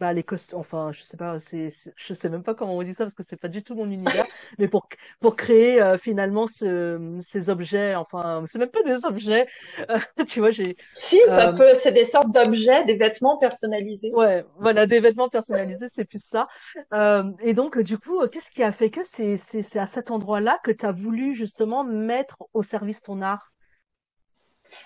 [0.00, 0.58] bah, les costumes.
[0.58, 3.22] Enfin, je sais pas, c'est, je sais même pas comment on dit ça parce que
[3.22, 4.26] c'est pas du tout mon univers,
[4.58, 4.88] mais pour
[5.20, 7.94] pour créer euh, finalement ce, ces objets.
[7.94, 9.46] Enfin, c'est même pas des objets.
[9.90, 14.10] euh, tu vois, j'ai Si, ça euh, peut, c'est des sortes d'objets, des vêtements personnalisés.
[14.12, 16.46] Ouais, voilà, des vêtements personnalisés, c'est plus ça.
[16.94, 19.86] Euh, et donc, du coup, euh, qu'est-ce qui a fait que c'est c'est c'est à
[19.86, 23.52] cet endroit-là que tu as voulu justement mettre au service ton art?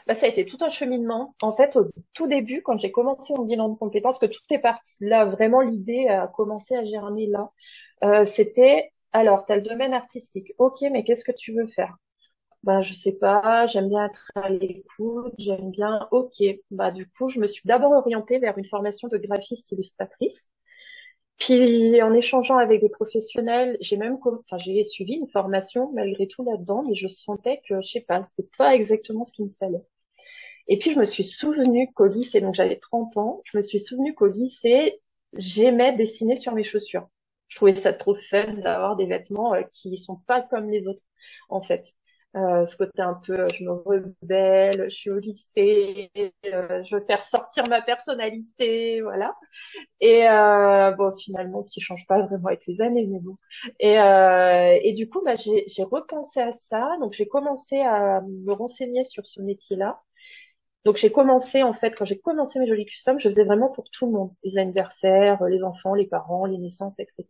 [0.07, 1.34] Bah, ça a été tout un cheminement.
[1.43, 4.59] En fait, au tout début, quand j'ai commencé mon bilan de compétences, que tout est
[4.59, 7.51] parti là, vraiment l'idée a commencé à germer là,
[8.05, 10.53] euh, c'était, alors, tu as le domaine artistique.
[10.59, 11.97] Ok, mais qu'est-ce que tu veux faire?
[12.64, 16.43] Ben, je sais pas, j'aime bien être à l'écoute, j'aime bien, ok.
[16.70, 20.51] Bah, du coup, je me suis d'abord orientée vers une formation de graphiste illustratrice.
[21.41, 26.45] Puis, en échangeant avec des professionnels, j'ai même, enfin, j'ai suivi une formation malgré tout
[26.45, 29.82] là-dedans, mais je sentais que, je sais pas, c'était pas exactement ce qu'il me fallait.
[30.68, 33.80] Et puis, je me suis souvenu qu'au lycée, donc j'avais 30 ans, je me suis
[33.80, 35.01] souvenu qu'au lycée,
[35.34, 37.09] j'aimais dessiner sur mes chaussures.
[37.49, 41.03] Je trouvais ça trop fun d'avoir des vêtements euh, qui sont pas comme les autres,
[41.49, 41.95] en fait.
[42.36, 46.12] Euh, ce côté un peu, euh, je me rebelle, je suis au lycée,
[46.46, 49.34] euh, je veux faire sortir ma personnalité, voilà.
[50.00, 53.36] Et euh, bon, finalement, qui change pas vraiment avec les années, mais bon.
[53.80, 56.96] Et, euh, et du coup, bah, j'ai, j'ai repensé à ça.
[57.00, 60.00] Donc, j'ai commencé à me renseigner sur ce métier-là.
[60.84, 63.90] Donc j'ai commencé en fait quand j'ai commencé mes jolis customs, je faisais vraiment pour
[63.90, 67.26] tout le monde, les anniversaires, les enfants, les parents, les naissances, etc.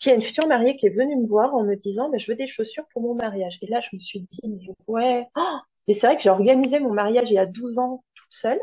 [0.00, 2.08] Puis il y a une future mariée qui est venue me voir en me disant
[2.10, 3.58] mais je veux des chaussures pour mon mariage.
[3.62, 5.58] Et là je me suis dit mais ouais, oh
[5.88, 8.60] mais c'est vrai que j'ai organisé mon mariage il y a 12 ans toute seule.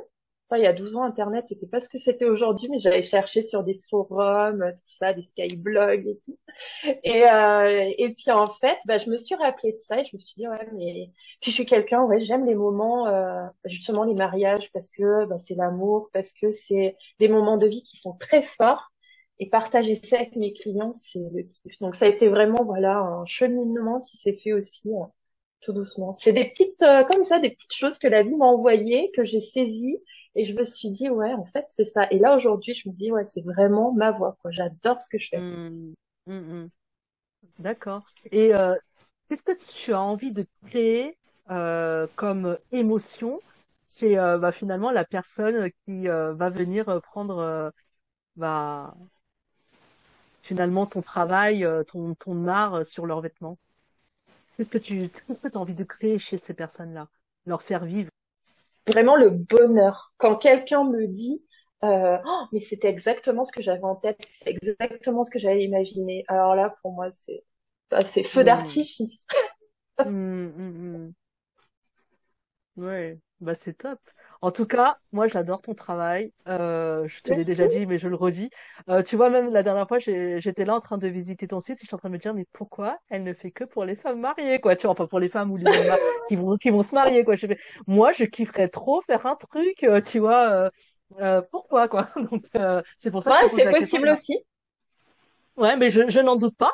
[0.58, 3.44] Il y a 12 ans, Internet n'était pas ce que c'était aujourd'hui, mais j'avais cherché
[3.44, 6.38] sur des forums, tout ça, des skyblogs et tout.
[7.04, 10.12] Et, euh, et puis en fait, bah, je me suis rappelé de ça et je
[10.14, 14.04] me suis dit, ouais, mais puis je suis quelqu'un, ouais, j'aime les moments, euh, justement
[14.04, 17.98] les mariages parce que bah, c'est l'amour, parce que c'est des moments de vie qui
[17.98, 18.92] sont très forts
[19.40, 21.80] et partager ça avec mes clients, c'est le kiff.
[21.80, 25.06] Donc ça a été vraiment, voilà, un cheminement qui s'est fait aussi euh,
[25.62, 26.14] tout doucement.
[26.14, 29.24] C'est des petites, euh, comme ça, des petites choses que la vie m'a envoyées, que
[29.24, 30.00] j'ai saisies
[30.36, 32.08] et je me suis dit, ouais, en fait, c'est ça.
[32.12, 34.52] Et là, aujourd'hui, je me dis, ouais, c'est vraiment ma voix, quoi.
[34.52, 35.40] J'adore ce que je fais.
[35.40, 35.94] Hmm,
[36.28, 36.32] hmm,
[36.66, 36.68] hmm.
[37.60, 38.04] D'accord.
[38.32, 38.76] Et euh,
[39.30, 39.54] qu'est-ce que
[39.84, 41.18] tu as envie de créer
[41.52, 43.42] euh, comme émotion?
[43.90, 47.72] Chez euh, bah, finalement la personne qui euh, va venir euh, prendre euh,
[48.38, 48.96] bah,
[50.40, 53.58] finalement ton travail, ton, ton art sur leurs vêtements
[54.56, 57.10] Qu'est-ce que tu qu'est-ce que tu as envie de créer chez ces personnes-là?
[57.46, 58.10] Leur faire vivre?
[58.88, 60.14] Vraiment le bonheur.
[60.18, 61.44] Quand quelqu'un me dit,
[61.84, 65.64] euh, oh, mais c'était exactement ce que j'avais en tête, c'est exactement ce que j'avais
[65.64, 66.24] imaginé.
[66.28, 67.44] Alors là, pour moi, c'est
[67.92, 68.44] bah, c'est feu Hmm.
[68.44, 69.26] d'artifice.
[70.04, 71.14] Hmm, hmm.
[72.76, 74.00] Ouais, bah c'est top.
[74.44, 76.34] En tout cas, moi j'adore ton travail.
[76.48, 78.50] Euh, je te l'ai déjà dit, mais je le redis.
[78.90, 81.78] Euh, tu vois, même la dernière fois, j'étais là en train de visiter ton site
[81.78, 83.86] et je suis en train de me dire, mais pourquoi elle ne fait que pour
[83.86, 84.76] les femmes mariées, quoi?
[84.76, 86.96] Tu vois, enfin pour les femmes ou les hommes ma- qui vont qui vont se
[86.96, 87.36] marier, quoi.
[87.36, 90.50] Je fais, moi, je kifferais trop faire un truc, euh, tu vois.
[90.50, 90.70] Euh,
[91.20, 92.10] euh, pourquoi, quoi?
[92.32, 93.88] Donc euh, c'est pour ça que je te Ouais, c'est question.
[93.90, 94.38] possible aussi.
[95.58, 96.72] Ouais, mais je, je n'en doute pas.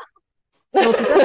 [0.83, 1.17] En tout cas.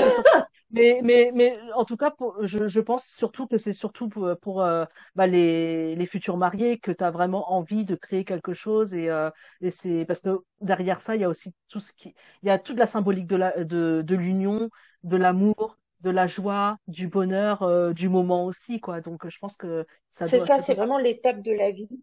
[0.75, 4.35] Mais, mais, mais en tout cas, pour, je, je pense surtout que c'est surtout pour,
[4.41, 8.55] pour euh, bah, les, les futurs mariés que tu as vraiment envie de créer quelque
[8.55, 11.93] chose et, euh, et c'est parce que derrière ça, il y a aussi tout ce
[11.93, 14.71] qui, il y a toute la symbolique de la, de, de l'union,
[15.05, 19.03] de l'amour, de la joie, du bonheur, euh, du moment aussi, quoi.
[19.03, 22.03] Donc, je pense que ça C'est ça, c'est vraiment l'étape de la vie.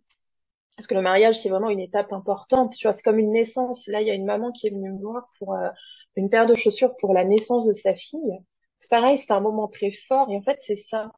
[0.77, 2.73] Parce que le mariage, c'est vraiment une étape importante.
[2.75, 3.87] Tu vois, c'est comme une naissance.
[3.87, 5.69] Là, il y a une maman qui est venue me voir pour euh,
[6.17, 8.39] une paire de chaussures pour la naissance de sa fille.
[8.79, 10.31] C'est pareil, c'est un moment très fort.
[10.31, 11.11] Et en fait, c'est ça.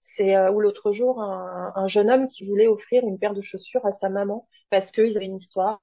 [0.00, 3.40] C'est euh, où l'autre jour, un, un jeune homme qui voulait offrir une paire de
[3.40, 5.82] chaussures à sa maman parce qu'ils avaient une histoire.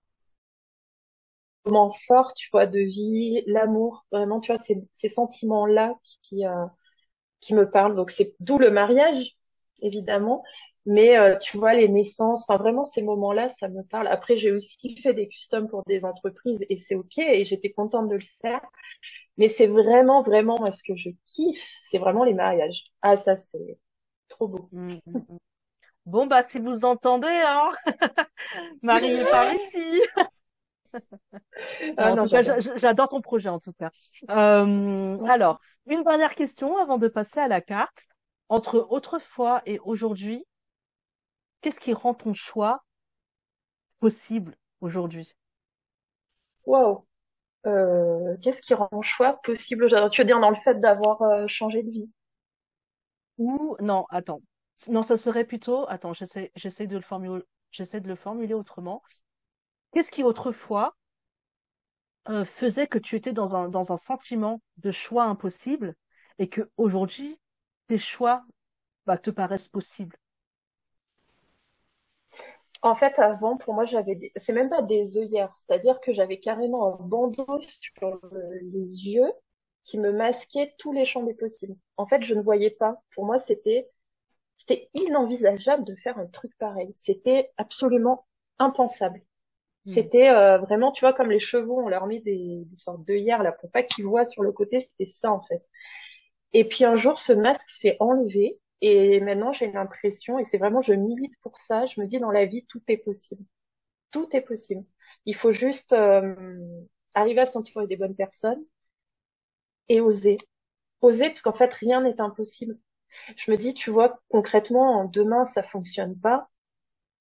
[1.65, 4.05] Un moment fort, tu vois, de vie, l'amour.
[4.11, 4.61] Vraiment, tu vois,
[4.93, 6.65] ces sentiments-là qui, euh,
[7.41, 7.95] qui me parlent.
[7.95, 9.37] Donc, c'est d'où le mariage,
[9.81, 10.43] évidemment.
[10.85, 14.07] Mais euh, tu vois, les naissances, enfin vraiment ces moments-là, ça me parle.
[14.07, 18.09] Après, j'ai aussi fait des customs pour des entreprises et c'est OK et j'étais contente
[18.09, 18.61] de le faire.
[19.37, 22.85] Mais c'est vraiment, vraiment, moi, ce que je kiffe, c'est vraiment les mariages.
[23.01, 23.79] Ah, ça, c'est
[24.29, 24.71] trop beau.
[24.71, 25.37] Mm, mm, mm.
[26.05, 27.69] Bon, bah, si vous entendez, hein,
[28.81, 30.01] mariez par ici.
[31.97, 32.59] Ah j'adore.
[32.59, 33.89] j'a- j'adore ton projet, en tout cas.
[34.29, 38.07] Euh, alors, une dernière question avant de passer à la carte.
[38.49, 40.45] Entre autrefois et aujourd'hui,
[41.61, 42.83] qu'est-ce qui rend ton choix
[44.01, 45.33] possible aujourd'hui?
[46.65, 47.05] Waouh.
[47.67, 49.85] Euh, qu'est-ce qui rend le choix possible?
[49.85, 50.11] aujourd'hui?
[50.11, 52.09] Tu veux dire dans le fait d'avoir euh, changé de vie?
[53.37, 54.41] Ou, non, attends.
[54.87, 59.01] Non, ça serait plutôt, attends, j'essaie, j'essaie de le formuler, j'essaie de le formuler autrement.
[59.93, 60.95] Qu'est-ce qui autrefois,
[62.29, 65.95] euh, faisait que tu étais dans un, dans un sentiment de choix impossible
[66.39, 67.39] et que aujourd'hui,
[67.87, 68.43] tes choix,
[69.07, 70.17] bah, te paraissent possibles?
[72.83, 74.31] En fait, avant, pour moi, j'avais des...
[74.35, 79.31] c'est même pas des œillères, c'est-à-dire que j'avais carrément un bandeau sur le- les yeux
[79.83, 81.75] qui me masquait tous les champs des possibles.
[81.97, 83.01] En fait, je ne voyais pas.
[83.13, 83.89] Pour moi, c'était
[84.57, 86.91] c'était inenvisageable de faire un truc pareil.
[86.95, 88.25] C'était absolument
[88.59, 89.21] impensable.
[89.85, 89.91] Hmm.
[89.93, 93.43] C'était euh, vraiment, tu vois, comme les chevaux, on leur met des, des sortes d'œillères
[93.43, 95.63] là pour pas qu'ils voient sur le côté, c'était ça en fait.
[96.53, 100.81] Et puis un jour, ce masque s'est enlevé et maintenant j'ai l'impression, et c'est vraiment,
[100.81, 103.43] je milite pour ça, je me dis dans la vie, tout est possible.
[104.11, 104.85] Tout est possible.
[105.25, 106.35] Il faut juste euh,
[107.13, 108.63] arriver à s'entourer des bonnes personnes
[109.89, 110.37] et oser.
[111.01, 112.77] Oser, parce qu'en fait, rien n'est impossible.
[113.37, 116.49] Je me dis, tu vois, concrètement, demain, ça fonctionne pas.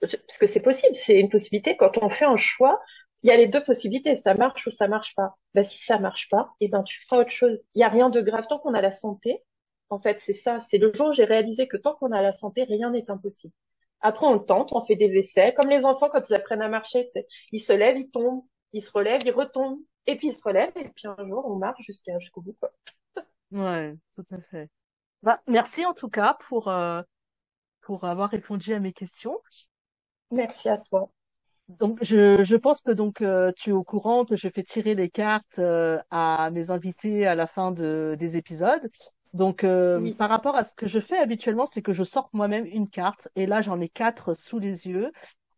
[0.00, 1.76] Parce que c'est possible, c'est une possibilité.
[1.76, 2.80] Quand on fait un choix,
[3.22, 5.36] il y a les deux possibilités, ça marche ou ça marche pas.
[5.54, 7.58] Ben, si ça marche pas, eh ben, tu feras autre chose.
[7.74, 9.42] Il y a rien de grave tant qu'on a la santé.
[9.90, 10.60] En fait, c'est ça.
[10.60, 13.52] C'est le jour où j'ai réalisé que tant qu'on a la santé, rien n'est impossible.
[14.00, 15.52] Après, on tente, on fait des essais.
[15.54, 17.10] Comme les enfants, quand ils apprennent à marcher,
[17.52, 20.72] ils se lèvent, ils tombent, ils se relèvent, ils retombent, et puis ils se relèvent,
[20.76, 22.72] et puis un jour, on marche jusqu'à, jusqu'au bout, quoi.
[23.52, 24.70] Ouais, tout à fait.
[25.22, 27.02] Bah, merci en tout cas pour, euh,
[27.82, 29.38] pour avoir répondu à mes questions.
[30.32, 31.10] Merci à toi.
[31.68, 34.94] Donc, je, je pense que donc euh, tu es au courant que je fais tirer
[34.94, 38.88] les cartes euh, à mes invités à la fin de, des épisodes.
[39.32, 40.14] Donc, euh, Oui.
[40.14, 43.28] par rapport à ce que je fais habituellement, c'est que je sorte moi-même une carte
[43.36, 45.12] et là, j'en ai quatre sous les yeux.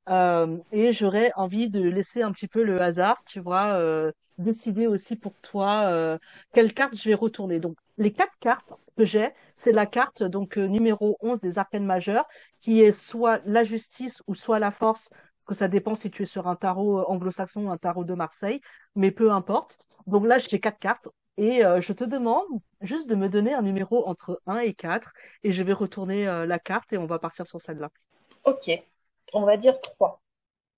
[0.08, 4.86] Euh, et j'aurais envie de laisser un petit peu le hasard, tu vois, euh, décider
[4.86, 6.18] aussi pour toi euh,
[6.52, 7.60] quelle carte je vais retourner.
[7.60, 12.26] Donc, les quatre cartes que j'ai, c'est la carte donc numéro 11 des arcanes majeures,
[12.60, 16.22] qui est soit la justice ou soit la force, parce que ça dépend si tu
[16.24, 18.60] es sur un tarot anglo-saxon ou un tarot de Marseille,
[18.96, 19.78] mais peu importe.
[20.06, 21.08] Donc là, j'ai quatre cartes.
[21.38, 22.46] Et euh, je te demande
[22.80, 25.12] juste de me donner un numéro entre un et 4
[25.42, 27.90] et je vais retourner euh, la carte et on va partir sur celle-là.
[28.44, 28.70] Ok.
[29.32, 30.20] On va dire trois.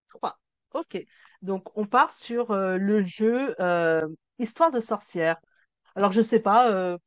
[0.08, 0.38] Trois.
[0.72, 1.04] Ok.
[1.42, 4.06] Donc, on part sur euh, le jeu euh,
[4.38, 5.36] Histoire de sorcière.
[5.94, 6.98] Alors, je sais pas euh,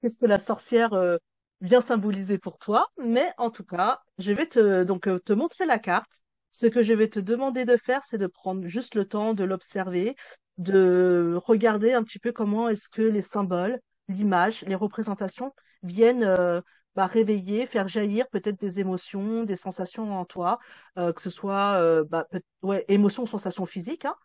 [0.00, 1.16] qu'est-ce que la sorcière euh,
[1.60, 5.78] vient symboliser pour toi, mais en tout cas, je vais te donc te montrer la
[5.78, 6.20] carte
[6.50, 9.44] Ce que je vais te demander de faire, c'est de prendre juste le temps de
[9.44, 10.16] l'observer,
[10.58, 13.78] de regarder un petit peu comment est-ce que les symboles,
[14.08, 16.60] l'image, les représentations viennent euh,
[16.96, 20.58] bah, réveiller, faire jaillir peut-être des émotions, des sensations en toi,
[20.98, 22.26] euh, que ce soit euh, bah,
[22.62, 24.16] ouais, émotions, sensations physiques, hein,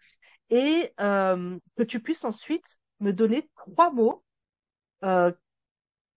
[0.50, 4.24] et euh, que tu puisses ensuite me donner trois mots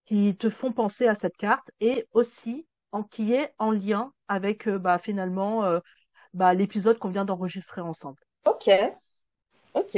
[0.06, 4.66] qui te font penser à cette carte et aussi en qui est en lien avec
[4.68, 5.80] bah, finalement
[6.38, 8.20] bah, l'épisode qu'on vient d'enregistrer ensemble.
[8.44, 8.66] Ok,
[9.72, 9.94] ok.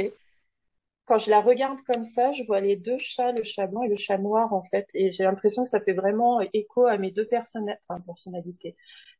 [1.05, 3.87] Quand je la regarde comme ça, je vois les deux chats, le chat blanc et
[3.89, 7.11] le chat noir en fait, et j'ai l'impression que ça fait vraiment écho à mes
[7.11, 8.75] deux personna- enfin, personnalités.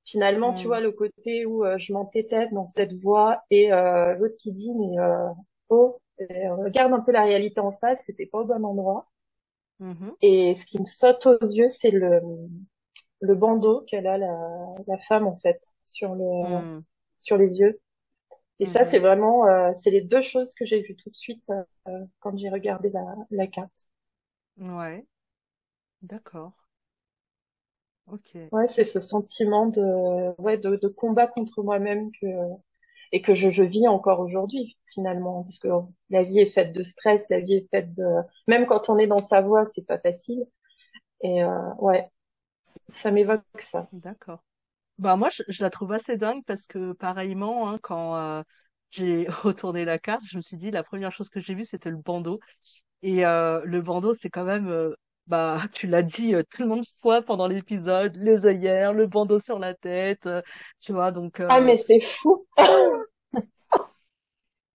[0.06, 0.70] Finalement, tu Hmm.
[0.70, 4.72] vois le côté où euh, je m'entêtais dans cette voie et euh, l'autre qui dit
[4.76, 5.28] mais euh,
[5.70, 9.08] oh, regarde un peu la réalité en face, c'était pas au bon endroit.
[9.80, 10.16] Mhm.
[10.22, 12.22] Et ce qui me saute aux yeux, c'est le
[13.22, 16.82] le bandeau qu'elle a la, la femme en fait sur le Hmm.
[17.22, 17.82] Sur les yeux.
[18.60, 19.02] Et ça, c'est Mhm.
[19.02, 21.52] vraiment, euh, c'est les deux choses que j'ai vues tout de suite
[21.88, 23.02] euh, quand j'ai regardé la,
[23.32, 23.90] la carte.
[24.58, 25.06] Ouais,
[26.04, 26.54] d'accord.
[28.06, 28.36] Ok.
[28.52, 32.26] Ouais, c'est ce sentiment de, ouais, de, de combat contre moi-même que,
[33.14, 35.70] et que je, je vis encore aujourd'hui, finalement, parce que
[36.12, 38.04] la vie est faite de stress, la vie est faite de,
[38.48, 40.46] même quand on est dans sa voie, c'est pas facile.
[41.24, 42.10] Et euh, ouais,
[42.90, 43.90] ça m'évoque ça.
[43.94, 44.44] D'accord.
[44.98, 48.44] Bah moi je, je la trouve assez dingue parce que pareillement hein, quand euh,
[48.92, 51.90] j'ai retourné la carte, je me suis dit la première chose que j'ai vue c'était
[51.90, 52.40] le bandeau
[53.04, 54.96] et euh, le bandeau c'est quand même euh,
[55.28, 59.60] bah tu l'as dit euh, tellement de fois pendant l'épisode, les œillères, le bandeau sur
[59.60, 60.42] la tête, euh,
[60.82, 62.48] tu vois donc Ah, euh, mais c'est fou!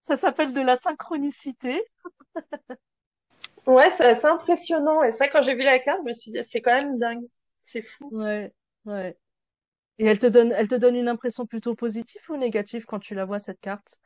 [0.02, 1.82] ça s'appelle de la synchronicité.
[3.66, 5.02] Ouais, c'est assez impressionnant.
[5.02, 7.24] Et ça, quand j'ai vu la carte, je me suis dit, c'est quand même dingue.
[7.62, 8.10] C'est fou.
[8.10, 8.52] Ouais,
[8.84, 9.16] ouais.
[9.98, 13.14] Et elle te donne elle te donne une impression plutôt positive ou négative quand tu
[13.14, 13.98] la vois cette carte?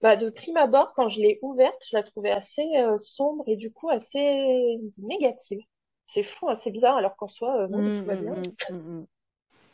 [0.00, 3.56] Bah, de prime abord, quand je l'ai ouverte, je la trouvais assez euh, sombre et
[3.56, 5.60] du coup assez négative.
[6.06, 8.32] C'est fou, hein, c'est bizarre, alors qu'en soi, euh, non, tout va bien.
[8.34, 9.06] hum, hum, hum, hum.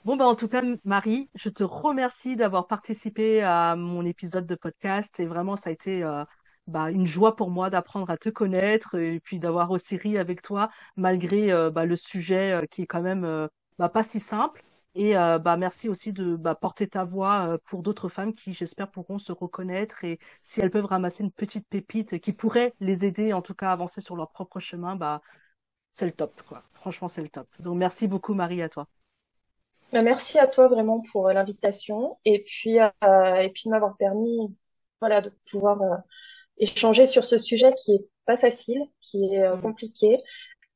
[0.05, 4.55] Bon, bah, en tout cas, Marie, je te remercie d'avoir participé à mon épisode de
[4.55, 6.25] podcast et vraiment, ça a été euh,
[6.67, 10.43] bah, une joie pour moi d'apprendre à te connaître et puis d'avoir aussi ri avec
[10.43, 13.49] toi malgré bah, le sujet qui est quand même
[13.79, 14.63] bah, pas si simple.
[14.95, 18.53] Et euh, bah, merci aussi de bah, porter ta voix euh, pour d'autres femmes qui,
[18.55, 23.05] j'espère, pourront se reconnaître et si elles peuvent ramasser une petite pépite qui pourrait les
[23.05, 25.21] aider, en tout cas, à avancer sur leur propre chemin, bah,
[25.93, 26.65] c'est le top, quoi.
[26.75, 27.49] Franchement, c'est le top.
[27.61, 28.89] Donc, merci beaucoup, Marie, à toi.
[29.93, 32.89] Bah, merci à toi vraiment pour euh, l'invitation et puis euh,
[33.37, 34.39] et puis de m'avoir permis,
[35.01, 35.97] voilà, de pouvoir euh,
[36.59, 39.59] échanger sur ce sujet qui est pas facile, qui est euh, Mm.
[39.59, 40.23] compliqué,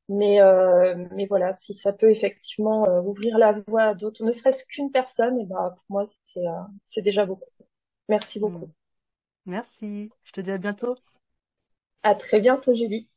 [0.09, 4.31] mais euh, mais voilà, si ça peut effectivement euh, ouvrir la voie à d'autres, ne
[4.33, 6.51] serait-ce qu'une personne, et bah pour moi c'est euh,
[6.87, 7.45] c'est déjà beaucoup.
[8.09, 8.63] Merci Mm.
[8.63, 8.71] beaucoup.
[9.45, 10.13] Merci.
[10.23, 10.97] Je te dis à bientôt.
[12.03, 13.07] À très bientôt, Julie.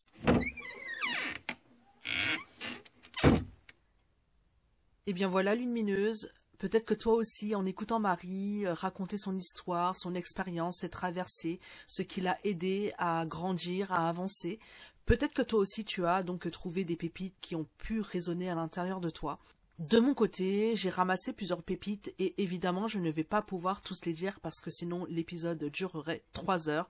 [5.07, 6.33] Eh bien voilà, lumineuse.
[6.59, 12.03] Peut-être que toi aussi, en écoutant Marie raconter son histoire, son expérience, ses traversées, ce
[12.03, 14.61] qui l'a aidé à grandir, à avancer,
[15.07, 18.55] peut-être que toi aussi tu as donc trouvé des pépites qui ont pu résonner à
[18.55, 19.39] l'intérieur de toi.
[19.79, 24.05] De mon côté, j'ai ramassé plusieurs pépites et évidemment je ne vais pas pouvoir tous
[24.05, 26.89] les dire parce que sinon l'épisode durerait trois heures.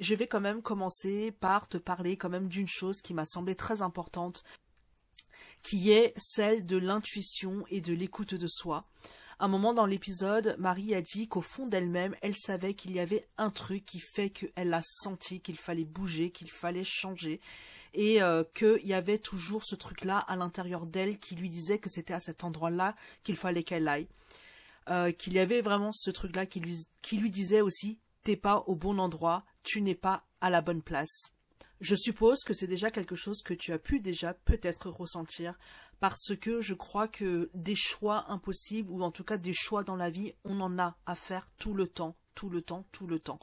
[0.00, 3.54] Je vais quand même commencer par te parler quand même d'une chose qui m'a semblé
[3.54, 4.42] très importante
[5.64, 8.84] qui est celle de l'intuition et de l'écoute de soi.
[9.44, 13.26] Un moment dans l'épisode, Marie a dit qu'au fond d'elle-même, elle savait qu'il y avait
[13.36, 17.42] un truc qui fait qu'elle a senti qu'il fallait bouger, qu'il fallait changer,
[17.92, 21.90] et euh, qu'il y avait toujours ce truc-là à l'intérieur d'elle qui lui disait que
[21.90, 24.08] c'était à cet endroit-là qu'il fallait qu'elle aille.
[24.88, 28.64] Euh, qu'il y avait vraiment ce truc-là qui lui, qui lui disait aussi t'es pas
[28.66, 31.34] au bon endroit, tu n'es pas à la bonne place.
[31.82, 35.58] Je suppose que c'est déjà quelque chose que tu as pu déjà peut-être ressentir
[36.00, 39.96] parce que je crois que des choix impossibles ou en tout cas des choix dans
[39.96, 43.18] la vie, on en a à faire tout le temps, tout le temps, tout le
[43.18, 43.38] temps.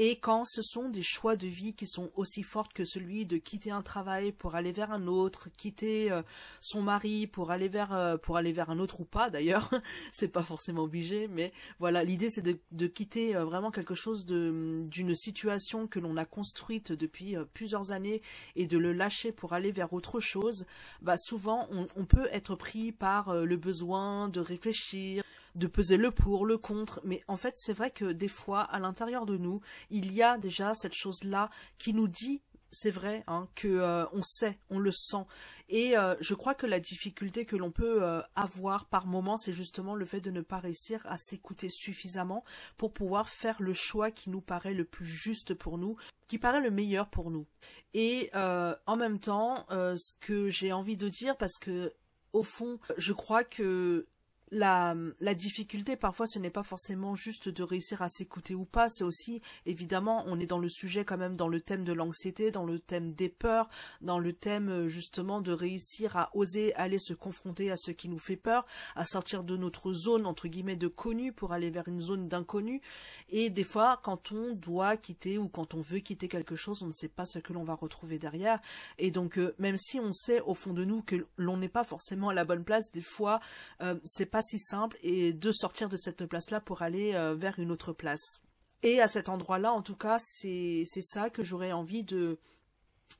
[0.00, 3.36] Et quand ce sont des choix de vie qui sont aussi forts que celui de
[3.36, 6.22] quitter un travail pour aller vers un autre, quitter euh,
[6.60, 9.68] son mari pour aller vers euh, pour aller vers un autre ou pas d'ailleurs,
[10.12, 14.24] c'est pas forcément obligé, mais voilà, l'idée c'est de, de quitter euh, vraiment quelque chose
[14.24, 18.22] de d'une situation que l'on a construite depuis plusieurs années
[18.54, 20.64] et de le lâcher pour aller vers autre chose.
[21.02, 25.24] Bah souvent on, on peut être pris par le besoin de réfléchir
[25.54, 28.78] de peser le pour, le contre, mais en fait c'est vrai que des fois à
[28.78, 33.48] l'intérieur de nous, il y a déjà cette chose-là qui nous dit c'est vrai hein,
[33.54, 35.24] que euh, on sait, on le sent,
[35.68, 39.52] et euh, je crois que la difficulté que l'on peut euh, avoir par moment, c'est
[39.52, 42.44] justement le fait de ne pas réussir à s'écouter suffisamment
[42.76, 45.96] pour pouvoir faire le choix qui nous paraît le plus juste pour nous,
[46.26, 47.46] qui paraît le meilleur pour nous.
[47.94, 51.92] Et en même temps, ce que j'ai envie de dire, parce que
[52.32, 54.06] au fond, je crois que
[54.50, 58.88] la, la difficulté parfois ce n'est pas forcément juste de réussir à s'écouter ou pas,
[58.88, 62.50] c'est aussi évidemment on est dans le sujet quand même dans le thème de l'anxiété,
[62.50, 63.68] dans le thème des peurs,
[64.00, 68.08] dans le thème euh, justement de réussir à oser aller se confronter à ce qui
[68.08, 68.64] nous fait peur,
[68.96, 72.80] à sortir de notre zone entre guillemets de connu pour aller vers une zone d'inconnu.
[73.28, 76.88] Et des fois quand on doit quitter ou quand on veut quitter quelque chose, on
[76.88, 78.60] ne sait pas ce que l'on va retrouver derrière.
[78.98, 81.84] Et donc euh, même si on sait au fond de nous que l'on n'est pas
[81.84, 83.40] forcément à la bonne place, des fois
[83.82, 87.58] euh, c'est pas si simple et de sortir de cette place-là pour aller euh, vers
[87.58, 88.42] une autre place.
[88.82, 92.38] Et à cet endroit-là, en tout cas, c'est ça que j'aurais envie de,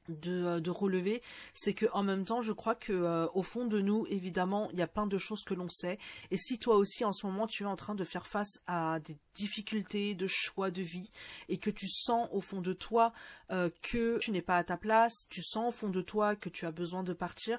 [0.08, 1.20] de, euh, de, relever,
[1.52, 4.78] c'est que en même temps, je crois que euh, au fond de nous, évidemment, il
[4.78, 5.98] y a plein de choses que l'on sait.
[6.30, 9.00] Et si toi aussi, en ce moment, tu es en train de faire face à
[9.00, 11.10] des difficultés de choix de vie
[11.48, 13.12] et que tu sens au fond de toi
[13.48, 16.66] que tu n'es pas à ta place, tu sens au fond de toi que tu
[16.66, 17.58] as besoin de partir,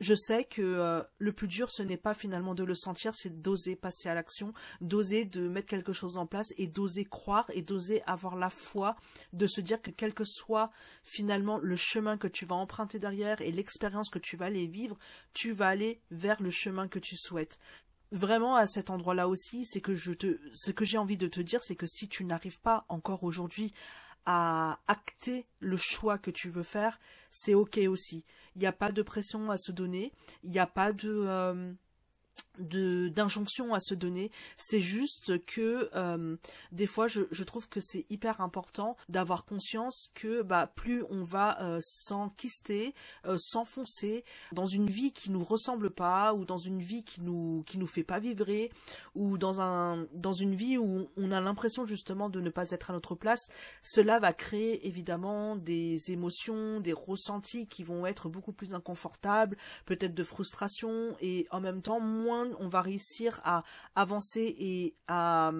[0.00, 3.40] je sais que euh, le plus dur, ce n'est pas finalement de le sentir, c'est
[3.40, 7.62] d'oser passer à l'action, d'oser de mettre quelque chose en place et d'oser croire et
[7.62, 8.96] d'oser avoir la foi,
[9.32, 10.70] de se dire que quel que soit
[11.02, 14.98] finalement le chemin que tu vas emprunter derrière et l'expérience que tu vas aller vivre,
[15.32, 17.58] tu vas aller vers le chemin que tu souhaites.
[18.10, 21.40] Vraiment à cet endroit-là aussi, c'est que je te, ce que j'ai envie de te
[21.40, 23.72] dire, c'est que si tu n'arrives pas encore aujourd'hui
[24.26, 26.98] à acter le choix que tu veux faire,
[27.30, 28.24] c'est ok aussi.
[28.56, 30.12] Il n'y a pas de pression à se donner,
[30.42, 31.72] il n'y a pas de, euh,
[32.58, 34.30] d'injonction à se donner.
[34.56, 36.36] C'est juste que euh,
[36.72, 41.24] des fois je, je trouve que c'est hyper important d'avoir conscience que bah plus on
[41.24, 42.94] va euh, s'enquister
[43.26, 47.62] euh, s'enfoncer dans une vie qui nous ressemble pas ou dans une vie qui nous
[47.66, 48.70] qui nous fait pas vibrer
[49.14, 52.90] ou dans un dans une vie où on a l'impression justement de ne pas être
[52.90, 53.48] à notre place
[53.82, 60.14] cela va créer évidemment des émotions des ressentis qui vont être beaucoup plus inconfortables peut-être
[60.14, 63.62] de frustration et en même temps moins on va réussir à
[63.94, 65.52] avancer et à,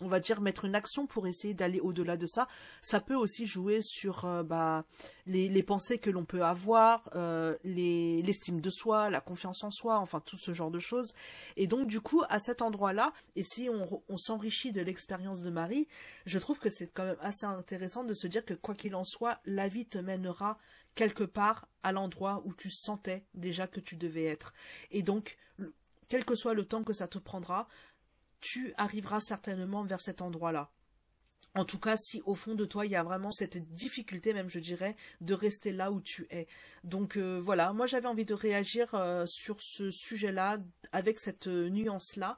[0.00, 2.48] on va dire, mettre une action pour essayer d'aller au-delà de ça.
[2.82, 4.84] Ça peut aussi jouer sur euh, bah,
[5.26, 10.20] les, pensées que l'on peut avoir, euh, l'estime de soi, la confiance en soi, enfin
[10.20, 11.12] tout ce genre de choses.
[11.56, 15.50] Et donc du coup, à cet endroit-là, et si on, on s'enrichit de l'expérience de
[15.50, 15.86] Marie,
[16.26, 19.04] je trouve que c'est quand même assez intéressant de se dire que quoi qu'il en
[19.04, 20.56] soit, la vie te mènera
[20.94, 24.52] quelque part à l'endroit où tu sentais déjà que tu devais être.
[24.90, 25.36] Et donc,
[26.10, 27.66] quel que soit le temps que ça te prendra,
[28.40, 30.70] tu arriveras certainement vers cet endroit-là.
[31.54, 34.48] En tout cas, si au fond de toi, il y a vraiment cette difficulté, même
[34.48, 36.46] je dirais, de rester là où tu es.
[36.84, 40.58] Donc euh, voilà, moi j'avais envie de réagir euh, sur ce sujet-là,
[40.92, 42.36] avec cette euh, nuance-là,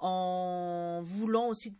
[0.00, 1.76] en voulant aussi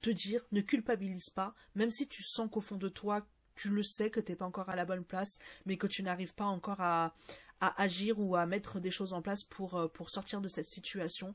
[0.00, 3.82] te dire, ne culpabilise pas, même si tu sens qu'au fond de toi, tu le
[3.82, 6.44] sais que tu n'es pas encore à la bonne place, mais que tu n'arrives pas
[6.44, 7.14] encore à,
[7.60, 10.66] à agir ou à mettre des choses en place pour, euh, pour sortir de cette
[10.66, 11.34] situation.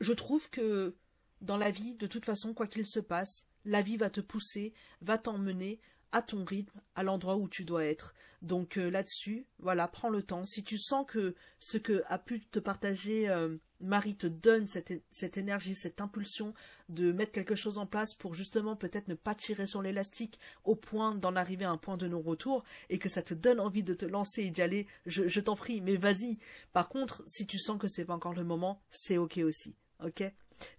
[0.00, 0.96] Je trouve que
[1.40, 4.72] dans la vie, de toute façon, quoi qu'il se passe, la vie va te pousser,
[5.00, 5.80] va t'emmener
[6.12, 8.14] à ton rythme, à l'endroit où tu dois être.
[8.42, 10.44] Donc euh, là-dessus, voilà, prends le temps.
[10.44, 14.92] Si tu sens que ce que a pu te partager euh, Marie te donne cette,
[15.10, 16.54] cette, énergie, cette impulsion
[16.88, 20.74] de mettre quelque chose en place pour justement peut-être ne pas tirer sur l'élastique au
[20.74, 23.94] point d'en arriver à un point de non-retour et que ça te donne envie de
[23.94, 26.38] te lancer et d'y aller, je, je t'en prie, mais vas-y.
[26.72, 29.74] Par contre, si tu sens que c'est pas encore le moment, c'est ok aussi.
[30.04, 30.22] Ok?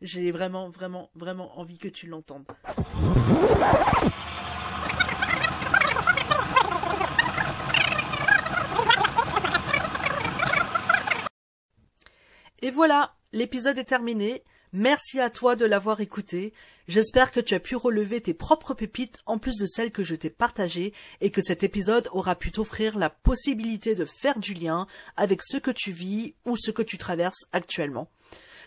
[0.01, 2.45] J'ai vraiment, vraiment, vraiment envie que tu l'entendes.
[12.63, 14.43] Et voilà, l'épisode est terminé.
[14.71, 16.53] Merci à toi de l'avoir écouté.
[16.87, 20.13] J'espère que tu as pu relever tes propres pépites en plus de celles que je
[20.13, 24.85] t'ai partagées et que cet épisode aura pu t'offrir la possibilité de faire du lien
[25.17, 28.09] avec ce que tu vis ou ce que tu traverses actuellement.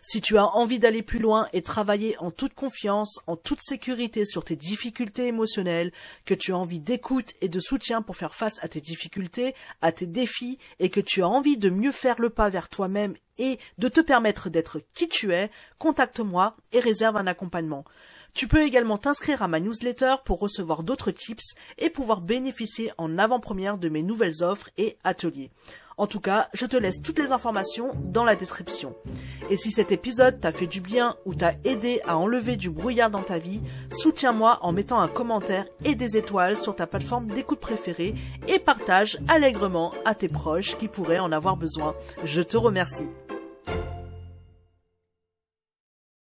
[0.07, 4.27] Si tu as envie d'aller plus loin et travailler en toute confiance, en toute sécurité
[4.27, 5.93] sur tes difficultés émotionnelles,
[6.27, 9.93] que tu as envie d'écoute et de soutien pour faire face à tes difficultés, à
[9.93, 13.59] tes défis, et que tu as envie de mieux faire le pas vers toi-même et
[13.79, 17.87] de te permettre d'être qui tu es, contacte-moi et réserve un accompagnement.
[18.35, 23.17] Tu peux également t'inscrire à ma newsletter pour recevoir d'autres tips et pouvoir bénéficier en
[23.17, 25.51] avant-première de mes nouvelles offres et ateliers.
[25.97, 28.95] En tout cas, je te laisse toutes les informations dans la description.
[29.51, 33.11] Et si cet épisode t'a fait du bien ou t'a aidé à enlever du brouillard
[33.11, 37.61] dans ta vie, soutiens-moi en mettant un commentaire et des étoiles sur ta plateforme d'écoute
[37.61, 38.15] préférée
[38.49, 41.95] et partage allègrement à tes proches qui pourraient en avoir besoin.
[42.25, 43.09] Je te remercie.